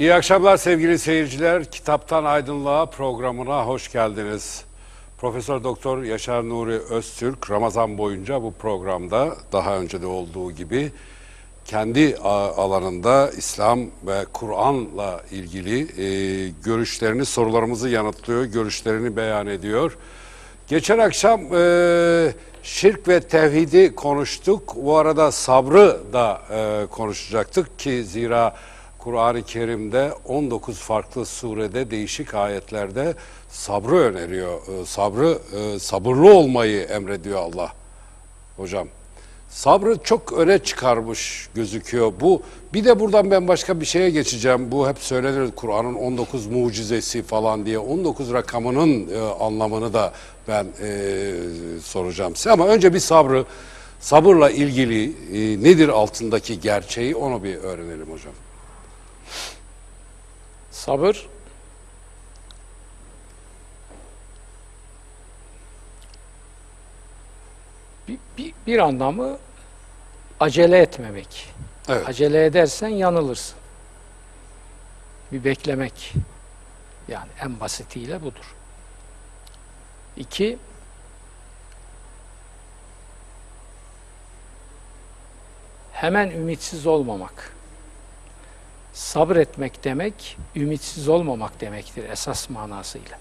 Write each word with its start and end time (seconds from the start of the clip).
İyi 0.00 0.14
akşamlar 0.14 0.56
sevgili 0.56 0.98
seyirciler. 0.98 1.64
Kitaptan 1.64 2.24
Aydınlığa 2.24 2.86
programına 2.86 3.66
hoş 3.66 3.92
geldiniz. 3.92 4.64
Profesör 5.18 5.64
Doktor 5.64 6.02
Yaşar 6.02 6.48
Nuri 6.48 6.78
Öztürk 6.78 7.50
Ramazan 7.50 7.98
boyunca 7.98 8.42
bu 8.42 8.52
programda 8.52 9.36
daha 9.52 9.78
önce 9.78 10.02
de 10.02 10.06
olduğu 10.06 10.52
gibi 10.52 10.92
kendi 11.64 12.16
alanında 12.56 13.30
İslam 13.30 13.80
ve 13.80 14.24
Kur'an'la 14.32 15.20
ilgili 15.30 15.80
e, 15.80 16.48
görüşlerini, 16.64 17.24
sorularımızı 17.24 17.88
yanıtlıyor, 17.88 18.44
görüşlerini 18.44 19.16
beyan 19.16 19.46
ediyor. 19.46 19.98
Geçen 20.68 20.98
akşam 20.98 21.40
e, 21.54 22.32
şirk 22.62 23.08
ve 23.08 23.20
tevhidi 23.20 23.94
konuştuk. 23.94 24.76
Bu 24.76 24.96
arada 24.96 25.32
sabrı 25.32 26.00
da 26.12 26.42
e, 26.50 26.86
konuşacaktık 26.86 27.78
ki 27.78 28.04
zira 28.04 28.54
Kur'an-ı 29.00 29.42
Kerim'de 29.42 30.12
19 30.28 30.78
farklı 30.78 31.26
surede 31.26 31.90
değişik 31.90 32.34
ayetlerde 32.34 33.14
sabrı 33.48 33.96
öneriyor. 33.96 34.60
E, 34.68 34.86
sabrı 34.86 35.38
e, 35.56 35.78
sabırlı 35.78 36.34
olmayı 36.34 36.82
emrediyor 36.82 37.40
Allah. 37.40 37.72
Hocam 38.56 38.88
sabrı 39.48 39.98
çok 40.04 40.32
öne 40.32 40.58
çıkarmış 40.58 41.48
gözüküyor. 41.54 42.12
Bu 42.20 42.42
bir 42.74 42.84
de 42.84 43.00
buradan 43.00 43.30
ben 43.30 43.48
başka 43.48 43.80
bir 43.80 43.86
şeye 43.86 44.10
geçeceğim. 44.10 44.72
Bu 44.72 44.88
hep 44.88 44.98
söylenir 44.98 45.50
Kur'an'ın 45.56 45.94
19 45.94 46.46
mucizesi 46.46 47.22
falan 47.22 47.66
diye. 47.66 47.78
19 47.78 48.32
rakamının 48.32 49.08
e, 49.08 49.20
anlamını 49.20 49.92
da 49.92 50.12
ben 50.48 50.66
e, 50.82 51.32
soracağım 51.82 52.36
size. 52.36 52.50
Ama 52.50 52.66
önce 52.66 52.94
bir 52.94 52.98
sabrı, 52.98 53.44
sabırla 54.00 54.50
ilgili 54.50 55.12
nedir 55.64 55.88
altındaki 55.88 56.60
gerçeği 56.60 57.16
onu 57.16 57.44
bir 57.44 57.56
öğrenelim 57.56 58.12
hocam. 58.12 58.32
Sabır 60.70 61.28
bir, 68.08 68.18
bir, 68.38 68.54
bir 68.66 68.78
anlamı 68.78 69.38
acele 70.40 70.78
etmemek. 70.78 71.54
Evet. 71.88 72.08
Acele 72.08 72.44
edersen 72.44 72.88
yanılırsın. 72.88 73.58
Bir 75.32 75.44
beklemek. 75.44 76.14
Yani 77.08 77.28
en 77.40 77.60
basitiyle 77.60 78.22
budur. 78.22 78.54
İki, 80.16 80.58
hemen 85.92 86.30
ümitsiz 86.30 86.86
olmamak. 86.86 87.52
Sabretmek 89.00 89.84
demek, 89.84 90.36
ümitsiz 90.56 91.08
olmamak 91.08 91.60
demektir 91.60 92.08
esas 92.08 92.50
manasıyla. 92.50 93.18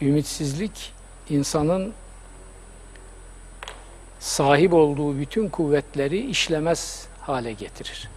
Ümitsizlik, 0.00 0.92
insanın 1.30 1.92
sahip 4.20 4.72
olduğu 4.72 5.18
bütün 5.18 5.48
kuvvetleri 5.48 6.30
işlemez 6.30 7.06
hale 7.20 7.52
getirir. 7.52 8.10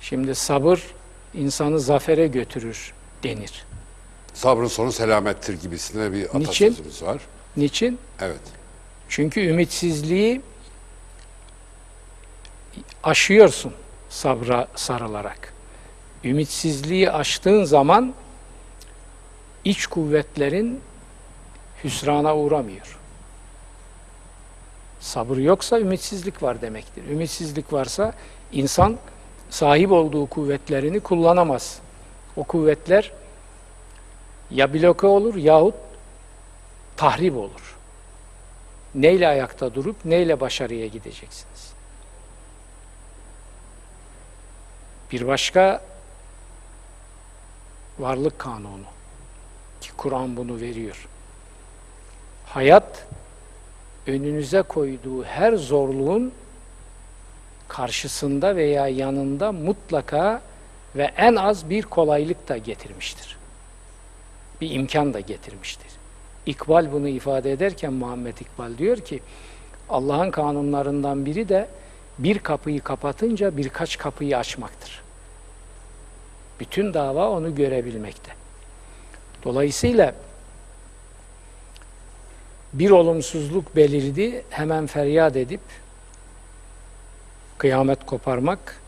Şimdi 0.00 0.34
sabır 0.34 0.82
insanı 1.34 1.80
zafere 1.80 2.26
götürür 2.26 2.94
denir. 3.22 3.66
Sabrın 4.34 4.68
sonu 4.68 4.92
selamettir 4.92 5.60
gibisine 5.60 6.12
bir 6.12 6.36
atasözümüz 6.36 7.02
var. 7.02 7.22
Niçin? 7.56 7.98
Evet. 8.20 8.42
Çünkü 9.08 9.40
ümitsizliği 9.40 10.40
aşıyorsun 13.02 13.72
sabra 14.08 14.68
sarılarak. 14.74 15.54
Ümitsizliği 16.24 17.10
aştığın 17.10 17.64
zaman 17.64 18.14
iç 19.64 19.86
kuvvetlerin 19.86 20.80
hüsrana 21.84 22.36
uğramıyor. 22.36 22.98
Sabır 25.00 25.36
yoksa 25.36 25.80
ümitsizlik 25.80 26.42
var 26.42 26.60
demektir. 26.62 27.04
Ümitsizlik 27.10 27.72
varsa 27.72 28.12
insan 28.52 28.96
sahip 29.50 29.92
olduğu 29.92 30.26
kuvvetlerini 30.26 31.00
kullanamaz. 31.00 31.78
O 32.36 32.44
kuvvetler 32.44 33.12
ya 34.50 34.74
bloke 34.74 35.06
olur 35.06 35.34
yahut 35.34 35.74
tahrip 36.96 37.36
olur. 37.36 37.76
Neyle 38.94 39.28
ayakta 39.28 39.74
durup 39.74 39.96
neyle 40.04 40.40
başarıya 40.40 40.86
gideceksiniz? 40.86 41.57
Bir 45.12 45.26
başka 45.26 45.80
varlık 47.98 48.38
kanunu 48.38 48.84
ki 49.80 49.90
Kur'an 49.96 50.36
bunu 50.36 50.60
veriyor. 50.60 51.08
Hayat 52.46 53.06
önünüze 54.06 54.62
koyduğu 54.62 55.24
her 55.24 55.52
zorluğun 55.52 56.32
karşısında 57.68 58.56
veya 58.56 58.88
yanında 58.88 59.52
mutlaka 59.52 60.42
ve 60.96 61.12
en 61.16 61.36
az 61.36 61.70
bir 61.70 61.82
kolaylık 61.82 62.48
da 62.48 62.56
getirmiştir. 62.56 63.38
Bir 64.60 64.70
imkan 64.70 65.14
da 65.14 65.20
getirmiştir. 65.20 65.88
İkbal 66.46 66.92
bunu 66.92 67.08
ifade 67.08 67.52
ederken 67.52 67.92
Muhammed 67.92 68.38
İkbal 68.38 68.78
diyor 68.78 68.96
ki 68.96 69.20
Allah'ın 69.88 70.30
kanunlarından 70.30 71.26
biri 71.26 71.48
de 71.48 71.68
bir 72.18 72.38
kapıyı 72.38 72.80
kapatınca 72.80 73.56
birkaç 73.56 73.98
kapıyı 73.98 74.38
açmaktır. 74.38 75.02
Bütün 76.60 76.94
dava 76.94 77.28
onu 77.30 77.54
görebilmekte. 77.54 78.32
Dolayısıyla 79.44 80.14
bir 82.72 82.90
olumsuzluk 82.90 83.76
belirdi, 83.76 84.44
hemen 84.50 84.86
feryat 84.86 85.36
edip 85.36 85.60
kıyamet 87.58 88.06
koparmak 88.06 88.80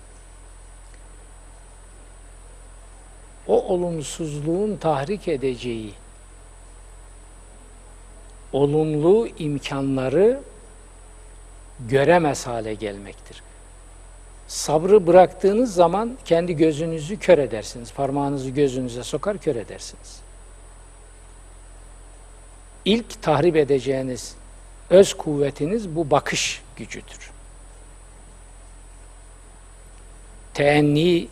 o 3.47 3.63
olumsuzluğun 3.65 4.77
tahrik 4.77 5.29
edeceği 5.29 5.95
olumlu 8.53 9.29
imkanları 9.39 10.41
göremez 11.89 12.47
hale 12.47 12.75
gelmektir. 12.75 13.43
Sabrı 14.49 15.07
bıraktığınız 15.07 15.75
zaman 15.75 16.19
kendi 16.25 16.57
gözünüzü 16.57 17.19
kör 17.19 17.39
edersiniz. 17.39 17.93
Parmağınızı 17.93 18.51
gözünüze 18.51 19.03
sokar 19.03 19.39
kör 19.39 19.57
edersiniz. 19.57 20.21
İlk 22.85 23.23
tahrip 23.23 23.57
edeceğiniz 23.57 24.35
öz 24.91 25.15
kuvvetiniz 25.15 25.89
bu 25.97 26.11
bakış 26.11 26.63
gücüdür. 26.77 27.31
Teenni 30.55 31.29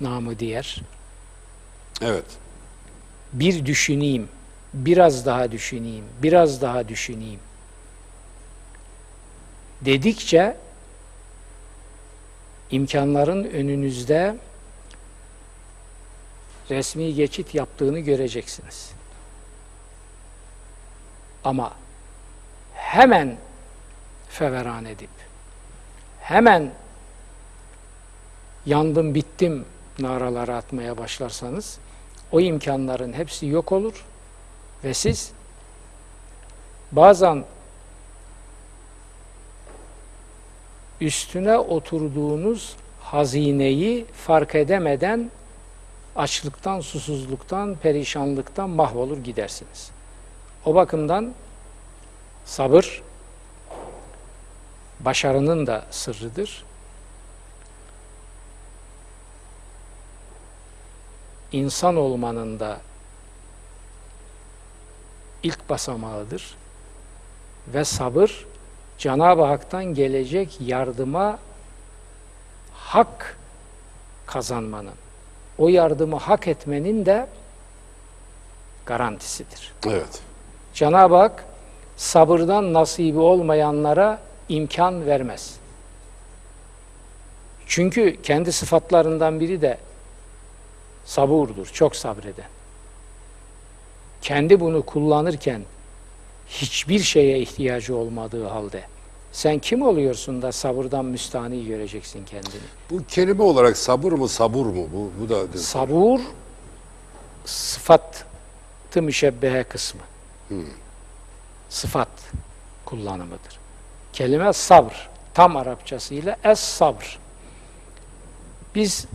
namı 0.00 0.38
diğer 0.38 0.82
Evet. 2.02 2.24
bir 3.32 3.66
düşüneyim, 3.66 4.28
biraz 4.74 5.26
daha 5.26 5.52
düşüneyim, 5.52 6.04
biraz 6.22 6.62
daha 6.62 6.88
düşüneyim 6.88 7.40
dedikçe 9.84 10.56
imkanların 12.70 13.44
önünüzde 13.44 14.36
resmi 16.70 17.14
geçit 17.14 17.54
yaptığını 17.54 17.98
göreceksiniz. 17.98 18.92
Ama 21.44 21.72
hemen 22.74 23.36
feveran 24.28 24.84
edip 24.84 25.10
hemen 26.20 26.70
yandım 28.66 29.14
bittim 29.14 29.64
naraları 29.98 30.56
atmaya 30.56 30.98
başlarsanız 30.98 31.78
o 32.32 32.40
imkanların 32.40 33.12
hepsi 33.12 33.46
yok 33.46 33.72
olur 33.72 34.04
ve 34.84 34.94
siz 34.94 35.32
bazen 36.92 37.44
üstüne 41.04 41.58
oturduğunuz 41.58 42.76
hazineyi 43.00 44.06
fark 44.06 44.54
edemeden 44.54 45.30
açlıktan, 46.16 46.80
susuzluktan, 46.80 47.76
perişanlıktan 47.82 48.70
mahvolur 48.70 49.18
gidersiniz. 49.18 49.90
O 50.64 50.74
bakımdan 50.74 51.34
sabır 52.44 53.02
başarının 55.00 55.66
da 55.66 55.84
sırrıdır. 55.90 56.64
İnsan 61.52 61.96
olmanın 61.96 62.60
da 62.60 62.80
ilk 65.42 65.68
basamağıdır. 65.68 66.56
Ve 67.68 67.84
sabır 67.84 68.46
Cenab-ı 68.98 69.42
Hak'tan 69.42 69.84
gelecek 69.84 70.58
yardıma 70.60 71.38
hak 72.72 73.38
kazanmanın, 74.26 74.94
o 75.58 75.68
yardımı 75.68 76.16
hak 76.16 76.48
etmenin 76.48 77.06
de 77.06 77.26
garantisidir. 78.86 79.72
Evet. 79.86 80.22
Cenab-ı 80.74 81.16
Hak 81.16 81.44
sabırdan 81.96 82.72
nasibi 82.72 83.18
olmayanlara 83.18 84.20
imkan 84.48 85.06
vermez. 85.06 85.56
Çünkü 87.66 88.22
kendi 88.22 88.52
sıfatlarından 88.52 89.40
biri 89.40 89.62
de 89.62 89.78
saburdur, 91.04 91.66
çok 91.66 91.96
sabreden. 91.96 92.48
Kendi 94.22 94.60
bunu 94.60 94.86
kullanırken 94.86 95.62
hiçbir 96.48 96.98
şeye 97.00 97.38
ihtiyacı 97.40 97.96
olmadığı 97.96 98.46
halde 98.46 98.84
sen 99.32 99.58
kim 99.58 99.82
oluyorsun 99.82 100.42
da 100.42 100.52
sabırdan 100.52 101.04
müstahni 101.04 101.66
göreceksin 101.66 102.24
kendini? 102.24 102.62
Bu 102.90 103.04
kelime 103.08 103.42
olarak 103.42 103.76
sabır 103.76 104.12
mı 104.12 104.28
sabur 104.28 104.66
mu? 104.66 104.88
Bu, 104.92 105.10
bu 105.20 105.28
da 105.28 105.58
Sabur 105.58 106.20
sıfatı 107.44 109.02
müşebbehe 109.02 109.64
kısmı. 109.64 110.00
Sıfat 111.68 112.08
kullanımıdır. 112.84 113.58
Kelime 114.12 114.52
sabr. 114.52 115.08
Tam 115.34 115.56
Arapçasıyla 115.56 116.36
es 116.44 116.60
sabr. 116.60 117.18
Biz 118.74 119.06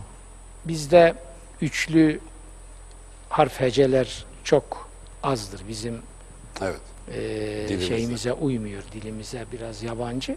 bizde 0.64 1.14
üçlü 1.60 2.20
harf 3.28 3.60
heceler 3.60 4.24
çok 4.44 4.88
azdır. 5.22 5.60
Bizim 5.68 6.02
evet. 6.62 6.80
e, 7.70 7.80
şeyimize 7.80 8.32
uymuyor, 8.32 8.82
dilimize 8.92 9.46
biraz 9.52 9.82
yabancı. 9.82 10.36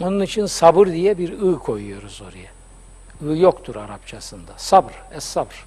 Onun 0.00 0.20
için 0.20 0.46
sabır 0.46 0.86
diye 0.86 1.18
bir 1.18 1.32
ı 1.32 1.58
koyuyoruz 1.58 2.22
oraya. 2.22 2.58
I 3.34 3.40
yoktur 3.40 3.76
Arapçasında. 3.76 4.52
Sabr, 4.56 4.92
es 5.12 5.24
sabr. 5.24 5.66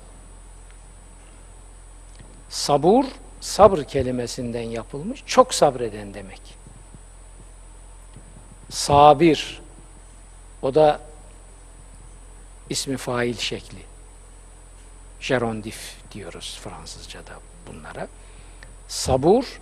Sabur, 2.49 3.05
sabır 3.41 3.83
kelimesinden 3.83 4.61
yapılmış, 4.61 5.23
çok 5.25 5.53
sabreden 5.53 6.13
demek. 6.13 6.41
Sabir, 8.69 9.61
o 10.61 10.75
da 10.75 11.01
ismi 12.69 12.97
fail 12.97 13.37
şekli. 13.37 13.81
Gerondif 15.27 15.95
diyoruz 16.11 16.59
Fransızca'da 16.63 17.33
bunlara. 17.67 18.07
Sabur, 18.91 19.59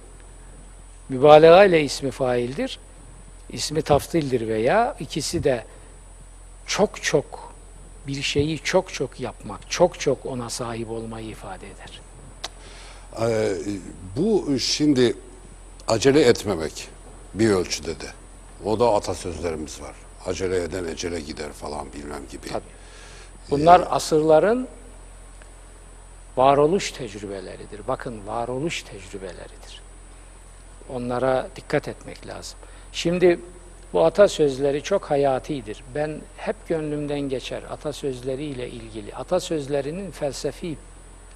mübalağa 1.10 1.66
ile 1.66 1.84
ismi 1.84 2.12
faildir. 2.12 2.80
İsmi 3.50 3.82
taftildir 3.82 4.48
veya 4.48 4.96
ikisi 5.00 5.44
de 5.44 5.66
çok 6.68 7.04
çok 7.04 7.54
bir 8.08 8.22
şeyi 8.22 8.60
çok 8.60 8.94
çok 8.94 9.20
yapmak, 9.20 9.72
çok 9.72 10.00
çok 10.00 10.26
ona 10.26 10.50
sahip 10.50 10.90
olmayı 10.90 11.28
ifade 11.28 11.66
eder. 11.68 12.02
Ee, 13.22 13.58
bu 14.18 14.60
şimdi 14.60 15.14
acele 15.88 16.22
etmemek 16.22 16.88
bir 17.34 17.50
ölçüde 17.50 18.00
de. 18.00 18.08
O 18.66 18.80
da 18.80 18.94
atasözlerimiz 18.94 19.82
var. 19.82 19.96
Acele 20.26 20.64
eden 20.64 20.86
ecele 20.86 21.20
gider 21.20 21.52
falan 21.52 21.94
bilmem 21.94 22.22
gibi. 22.32 22.48
Tabii. 22.48 22.64
Bunlar 23.52 23.88
asırların 23.90 24.68
varoluş 26.40 26.92
tecrübeleridir. 26.92 27.82
Bakın 27.88 28.28
varoluş 28.28 28.84
tecrübeleridir. 28.84 29.82
Onlara 30.90 31.48
dikkat 31.56 31.88
etmek 31.88 32.28
lazım. 32.28 32.60
Şimdi 32.92 33.40
bu 33.94 34.06
atasözleri 34.06 34.84
çok 34.84 35.12
hayatidir. 35.12 35.84
Ben 35.96 36.22
hep 36.38 36.56
gönlümden 36.68 37.20
geçer 37.20 37.64
atasözleriyle 37.70 38.70
ilgili. 38.70 39.16
Atasözlerinin 39.16 40.12
felsefi 40.12 40.78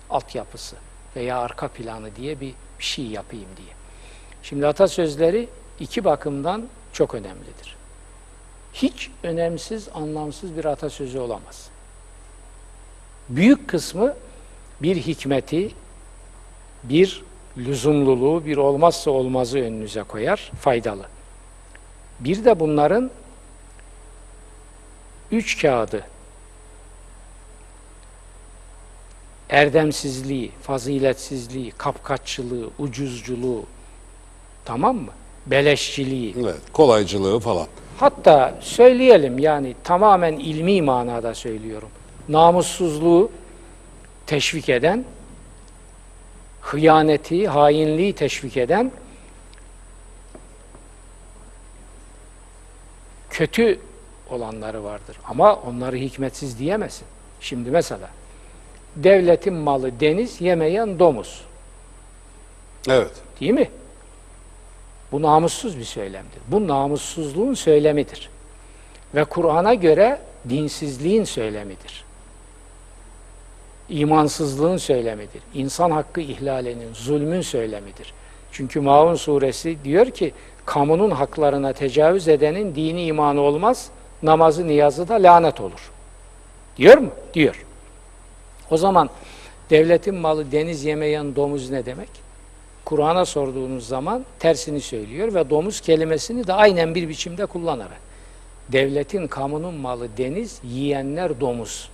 altyapısı 0.10 0.76
veya 1.16 1.38
arka 1.40 1.68
planı 1.68 2.16
diye 2.16 2.40
bir, 2.40 2.54
şey 2.80 3.06
yapayım 3.06 3.50
diye. 3.58 3.74
Şimdi 4.44 4.68
atasözleri 4.68 5.50
iki 5.80 6.06
bakımdan 6.06 6.68
çok 6.94 7.16
önemlidir. 7.16 7.76
Hiç 8.74 9.12
önemsiz, 9.24 9.90
anlamsız 9.94 10.58
bir 10.58 10.66
atasözü 10.66 11.20
olamaz. 11.20 11.70
Büyük 13.30 13.68
kısmı 13.68 14.16
bir 14.84 14.96
hikmeti, 14.96 15.72
bir 16.84 17.24
lüzumluluğu, 17.58 18.46
bir 18.46 18.58
olmazsa 18.58 19.12
olmazı 19.12 19.60
önünüze 19.60 20.04
koyar, 20.04 20.52
faydalı. 20.60 21.06
Bir 22.20 22.46
de 22.46 22.60
bunların 22.60 23.12
üç 25.32 25.62
kağıdı, 25.62 26.06
erdemsizliği, 29.50 30.52
faziletsizliği, 30.62 31.72
kapkaççılığı, 31.72 32.70
ucuzculuğu, 32.80 33.66
tamam 34.66 34.96
mı? 34.96 35.12
Beleşçiliği, 35.46 36.36
Evet, 36.44 36.62
kolaycılığı 36.74 37.40
falan. 37.40 37.68
Hatta 38.00 38.56
söyleyelim 38.62 39.40
yani 39.40 39.76
tamamen 39.84 40.34
ilmi 40.34 40.82
manada 40.82 41.36
söylüyorum. 41.36 41.90
Namussuzluğu 42.30 43.32
teşvik 44.28 44.70
eden, 44.70 45.06
hıyaneti, 46.62 47.48
hainliği 47.48 48.14
teşvik 48.14 48.58
eden, 48.58 48.92
kötü 53.30 53.80
olanları 54.30 54.84
vardır. 54.84 55.18
Ama 55.26 55.56
onları 55.56 55.96
hikmetsiz 55.96 56.60
diyemezsin. 56.60 57.08
Şimdi 57.42 57.72
mesela 57.72 58.10
devletin 58.96 59.54
malı 59.54 60.00
deniz 60.00 60.42
yemeyen 60.42 61.00
domuz. 61.00 61.42
Evet. 62.90 63.12
Değil 63.40 63.52
mi? 63.52 63.70
Bu 65.12 65.22
namussuz 65.22 65.78
bir 65.78 65.84
söylemdir. 65.84 66.40
Bu 66.48 66.68
namussuzluğun 66.68 67.54
söylemidir. 67.54 68.30
Ve 69.16 69.24
Kur'an'a 69.24 69.74
göre 69.74 70.22
dinsizliğin 70.50 71.24
söylemidir. 71.24 72.03
İmansızlığın 73.90 74.78
söylemidir. 74.78 75.42
İnsan 75.54 75.92
hakkı 75.92 76.22
ihlalinin, 76.22 76.94
zulmün 76.94 77.42
söylemidir. 77.42 78.14
Çünkü 78.52 78.80
Maun 78.80 79.16
suresi 79.16 79.78
diyor 79.84 80.10
ki, 80.12 80.34
kamunun 80.66 81.12
haklarına 81.12 81.74
tecavüz 81.74 82.28
edenin 82.28 82.76
dini 82.76 83.06
imanı 83.06 83.42
olmaz, 83.42 83.90
namazı 84.24 84.68
niyazı 84.68 85.08
da 85.08 85.14
lanet 85.14 85.62
olur. 85.62 85.92
Diyor 86.78 86.98
mu? 86.98 87.10
Diyor. 87.34 87.66
O 88.72 88.78
zaman 88.78 89.10
devletin 89.70 90.16
malı 90.16 90.52
deniz 90.52 90.86
yemeyen 90.86 91.36
domuz 91.36 91.70
ne 91.70 91.86
demek? 91.86 92.10
Kur'an'a 92.86 93.26
sorduğunuz 93.26 93.88
zaman 93.88 94.26
tersini 94.40 94.82
söylüyor 94.82 95.34
ve 95.34 95.50
domuz 95.50 95.82
kelimesini 95.82 96.48
de 96.48 96.54
aynen 96.54 96.96
bir 96.96 97.10
biçimde 97.10 97.46
kullanarak. 97.46 98.02
Devletin, 98.72 99.28
kamunun 99.28 99.74
malı 99.74 100.08
deniz, 100.18 100.62
yiyenler 100.64 101.40
domuz. 101.40 101.90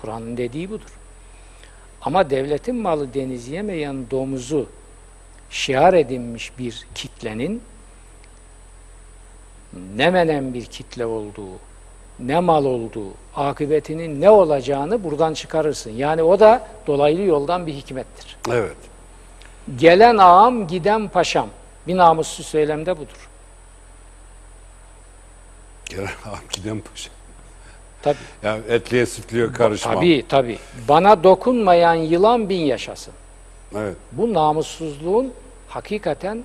Kur'an'ın 0.00 0.36
dediği 0.36 0.70
budur. 0.70 0.90
Ama 2.02 2.30
devletin 2.30 2.76
malı 2.76 3.14
deniz 3.14 3.48
yemeyen 3.48 4.10
domuzu 4.10 4.66
şiar 5.50 5.94
edinmiş 5.94 6.58
bir 6.58 6.86
kitlenin 6.94 7.62
ne 9.96 10.10
menen 10.10 10.54
bir 10.54 10.66
kitle 10.66 11.06
olduğu, 11.06 11.50
ne 12.18 12.40
mal 12.40 12.64
olduğu, 12.64 13.08
akıbetinin 13.36 14.20
ne 14.20 14.30
olacağını 14.30 15.04
buradan 15.04 15.34
çıkarırsın. 15.34 15.90
Yani 15.90 16.22
o 16.22 16.40
da 16.40 16.68
dolaylı 16.86 17.22
yoldan 17.22 17.66
bir 17.66 17.74
hikmettir. 17.74 18.36
Evet. 18.50 18.76
Gelen 19.76 20.16
ağam, 20.16 20.66
giden 20.66 21.08
paşam. 21.08 21.48
Bir 21.86 21.96
namussuz 21.96 22.46
söylemde 22.46 22.96
budur. 22.96 23.28
Gelen 25.86 26.08
ağam 26.26 26.40
giden 26.52 26.80
paşa. 26.80 27.19
Tabii. 28.02 28.16
Yani 28.42 28.62
etliye 28.68 29.06
sütlüye 29.06 29.52
karışmam. 29.52 29.94
Tabii, 29.94 30.24
tabii. 30.28 30.58
Bana 30.88 31.24
dokunmayan 31.24 31.94
yılan 31.94 32.48
bin 32.48 32.60
yaşasın. 32.60 33.14
Evet. 33.76 33.96
Bu 34.12 34.34
namussuzluğun 34.34 35.32
hakikaten 35.68 36.44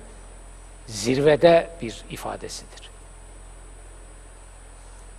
zirvede 0.86 1.70
bir 1.82 2.04
ifadesidir. 2.10 2.90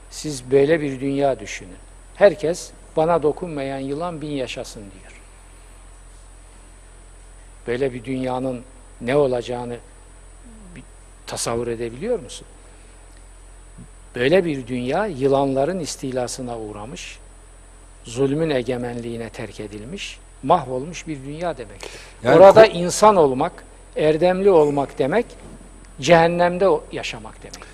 Siz 0.10 0.52
böyle 0.52 0.82
bir 0.82 1.00
dünya 1.00 1.40
düşünün. 1.40 1.78
Herkes 2.16 2.72
bana 2.96 3.24
dokunmayan 3.24 3.80
yılan 3.80 4.22
bin 4.22 4.30
yaşasın 4.32 4.80
diyor. 4.82 5.22
Böyle 7.68 7.94
bir 7.94 8.04
dünyanın 8.04 8.64
ne 9.02 9.16
olacağını 9.16 9.78
bir 10.76 10.84
tasavvur 11.28 11.68
edebiliyor 11.68 12.20
musun? 12.20 12.48
Böyle 14.20 14.46
bir 14.46 14.68
dünya 14.68 15.06
yılanların 15.06 15.80
istilasına 15.80 16.60
uğramış, 16.60 17.20
zulmün 18.04 18.50
egemenliğine 18.50 19.30
terk 19.30 19.60
edilmiş, 19.60 20.20
mahvolmuş 20.44 21.08
bir 21.08 21.24
dünya 21.24 21.58
demektir. 21.58 21.92
Yani 22.24 22.36
Orada 22.38 22.66
insan 22.66 23.16
olmak, 23.16 23.64
erdemli 23.96 24.50
olmak 24.50 25.00
demek, 25.00 25.26
cehennemde 26.02 26.68
yaşamak 26.92 27.44
demektir. 27.44 27.68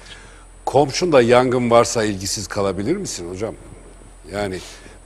komşunda 0.66 1.22
yangın 1.22 1.72
varsa 1.72 2.04
ilgisiz 2.04 2.48
kalabilir 2.48 2.96
misin 2.98 3.30
hocam? 3.32 3.56
Yani 4.32 4.60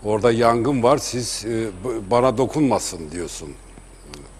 orada 0.05 0.31
yangın 0.31 0.83
var 0.83 0.97
siz 0.97 1.45
e, 1.45 1.67
bana 2.11 2.37
dokunmasın 2.37 3.11
diyorsun. 3.11 3.49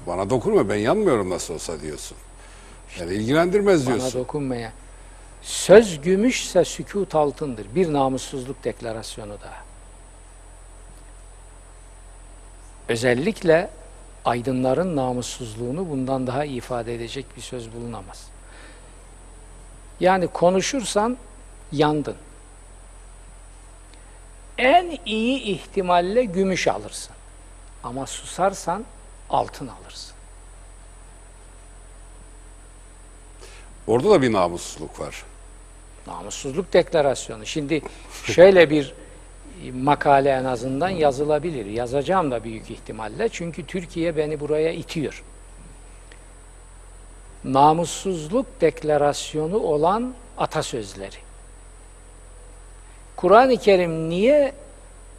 Bana 0.08 0.30
dokunma 0.30 0.70
ben 0.70 0.75
yanmıyorum 0.75 1.30
nasıl 1.30 1.54
olsa 1.54 1.82
diyorsun. 1.82 2.18
Yani 3.00 3.13
ilgilendirmez 3.13 3.88
Bana 3.88 3.96
diyorsun. 3.96 4.20
dokunmaya. 4.20 4.72
Söz 5.41 6.01
gümüşse 6.01 6.65
sükut 6.65 7.15
altındır. 7.15 7.75
Bir 7.75 7.94
namussuzluk 7.94 8.63
deklarasyonu 8.63 9.38
daha. 9.41 9.63
Özellikle 12.88 13.70
aydınların 14.25 14.96
namussuzluğunu 14.96 15.89
bundan 15.89 16.27
daha 16.27 16.46
ifade 16.46 16.96
edecek 16.96 17.25
bir 17.38 17.41
söz 17.41 17.74
bulunamaz. 17.74 18.27
Yani 20.00 20.27
konuşursan 20.27 21.17
yandın. 21.72 22.15
En 24.58 24.98
iyi 25.06 25.41
ihtimalle 25.41 26.24
gümüş 26.24 26.67
alırsın. 26.67 27.15
Ama 27.84 28.08
susarsan 28.08 28.86
altın 29.29 29.67
alırsın. 29.67 30.16
Orada 33.88 34.10
da 34.10 34.22
bir 34.22 34.34
namussuzluk 34.34 35.00
var. 35.00 35.24
Namussuzluk 36.08 36.74
deklarasyonu. 36.74 37.46
Şimdi 37.46 37.82
şöyle 38.25 38.70
bir 38.70 38.94
makale 39.74 40.29
en 40.29 40.46
azından 40.46 40.89
yazılabilir. 40.89 41.65
Yazacağım 41.65 42.32
da 42.32 42.44
büyük 42.44 42.72
ihtimalle. 42.72 43.29
Çünkü 43.29 43.65
Türkiye 43.65 44.17
beni 44.17 44.39
buraya 44.39 44.72
itiyor. 44.72 45.24
Namussuzluk 47.44 48.62
deklarasyonu 48.62 49.58
olan 49.58 50.13
atasözleri. 50.38 51.15
Kur'an-ı 53.15 53.58
Kerim 53.58 54.10
niye 54.10 54.53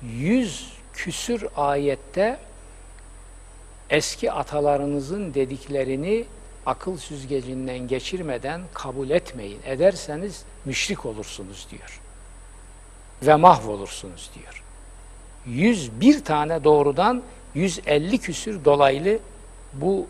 yüz 0.02 0.72
küsür 0.92 1.46
ayette 1.56 2.38
eski 3.90 4.32
atalarınızın 4.32 5.34
dediklerini 5.34 6.24
akıl 6.68 6.96
süzgecinden 6.96 7.78
geçirmeden 7.78 8.60
kabul 8.74 9.10
etmeyin. 9.10 9.60
Ederseniz 9.64 10.44
müşrik 10.64 11.06
olursunuz 11.06 11.66
diyor. 11.70 12.00
Ve 13.22 13.34
mahvolursunuz 13.34 14.30
diyor. 14.34 14.62
101 15.46 16.24
tane 16.24 16.64
doğrudan 16.64 17.22
150 17.54 18.18
küsür 18.18 18.64
dolaylı 18.64 19.18
bu 19.72 20.06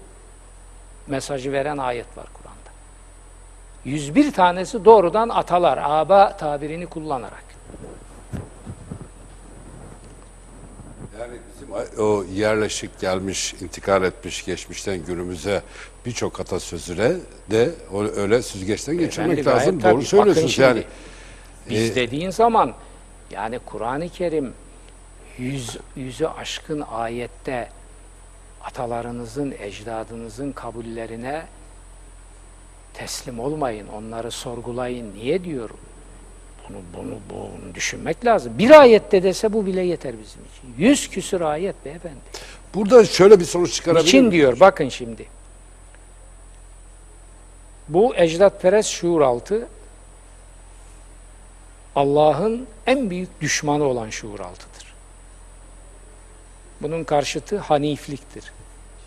mesajı 1.06 1.52
veren 1.52 1.78
ayet 1.78 2.16
var 2.18 2.26
Kur'an'da. 2.34 2.70
101 3.84 4.32
tanesi 4.32 4.84
doğrudan 4.84 5.28
atalar, 5.28 5.78
aba 5.82 6.36
tabirini 6.36 6.86
kullanarak. 6.86 7.44
Yani 11.20 11.38
o 11.98 12.24
yerleşik 12.34 13.00
gelmiş, 13.00 13.54
intikal 13.60 14.02
etmiş 14.04 14.44
geçmişten 14.44 15.04
günümüze 15.06 15.62
birçok 16.06 16.40
atasözüne 16.40 17.12
de 17.50 17.70
öyle 18.16 18.42
süzgeçten 18.42 18.98
geçirmek 18.98 19.38
Efendim, 19.38 19.60
lazım. 19.60 19.80
tabii. 19.80 19.92
Doğru 19.94 20.02
söylüyorsunuz 20.02 20.52
şimdi, 20.52 20.66
yani. 20.68 20.84
Biz 21.70 21.90
Ee, 21.90 21.94
dediğin 21.94 22.30
zaman 22.30 22.74
yani 23.30 23.58
Kur'an-ı 23.58 24.08
Kerim 24.08 24.52
yüz, 25.38 25.76
yüzü 25.96 26.26
aşkın 26.26 26.80
ayette 26.80 27.68
atalarınızın, 28.64 29.54
ecdadınızın 29.60 30.52
kabullerine 30.52 31.46
teslim 32.94 33.40
olmayın, 33.40 33.86
onları 33.86 34.30
sorgulayın. 34.30 35.14
Niye 35.14 35.44
diyorum? 35.44 35.78
Bunu, 36.68 36.78
bunu, 36.96 37.18
bunu 37.30 37.74
düşünmek 37.74 38.24
lazım. 38.24 38.58
Bir 38.58 38.80
ayette 38.80 39.22
dese 39.22 39.52
bu 39.52 39.66
bile 39.66 39.80
yeter 39.80 40.12
bizim 40.12 40.42
için. 40.42 40.84
Yüz 40.84 41.10
küsür 41.10 41.40
ayet 41.40 41.84
beyefendi. 41.84 42.16
Burada 42.74 43.04
şöyle 43.04 43.40
bir 43.40 43.44
sonuç 43.44 43.74
çıkarabilir 43.74 44.04
Niçin 44.04 44.20
miyim? 44.20 44.32
diyor 44.32 44.60
bakın 44.60 44.88
şimdi. 44.88 45.26
Bu 47.88 48.16
ecdatperest 48.16 48.88
şuur 48.88 49.20
altı 49.20 49.68
Allah'ın 51.96 52.66
en 52.86 53.10
büyük 53.10 53.40
düşmanı 53.40 53.84
olan 53.84 54.10
şuur 54.10 54.40
altıdır. 54.40 54.94
Bunun 56.80 57.04
karşıtı 57.04 57.58
hanifliktir. 57.58 58.52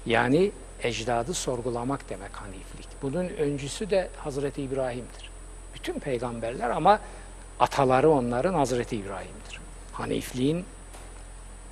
Yani 0.06 0.51
ecdadı 0.84 1.34
sorgulamak 1.34 2.10
demek 2.10 2.36
haniflik. 2.36 2.88
Bunun 3.01 3.27
öncüsü 3.27 3.89
de 3.89 4.10
Hazreti 4.18 4.62
İbrahim'dir. 4.62 5.32
Bütün 5.75 6.00
peygamberler 6.00 6.70
ama 6.70 7.00
ataları 7.62 8.10
onların 8.10 8.53
Hazreti 8.53 8.98
İbrahim'dir. 8.98 9.60
Hanifliğin 9.91 10.65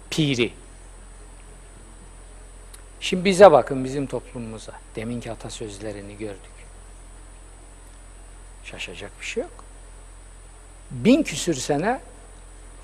piri. 0.10 0.54
Şimdi 3.00 3.26
bize 3.26 3.52
bakın 3.52 3.84
bizim 3.84 4.08
toplumumuza. 4.08 4.74
Deminki 4.96 5.32
atasözlerini 5.32 6.18
gördük. 6.18 6.52
Şaşacak 8.64 9.12
bir 9.22 9.26
şey 9.26 9.44
yok. 9.44 9.64
Bin 10.92 11.24
küsür 11.24 11.56
sene 11.56 12.00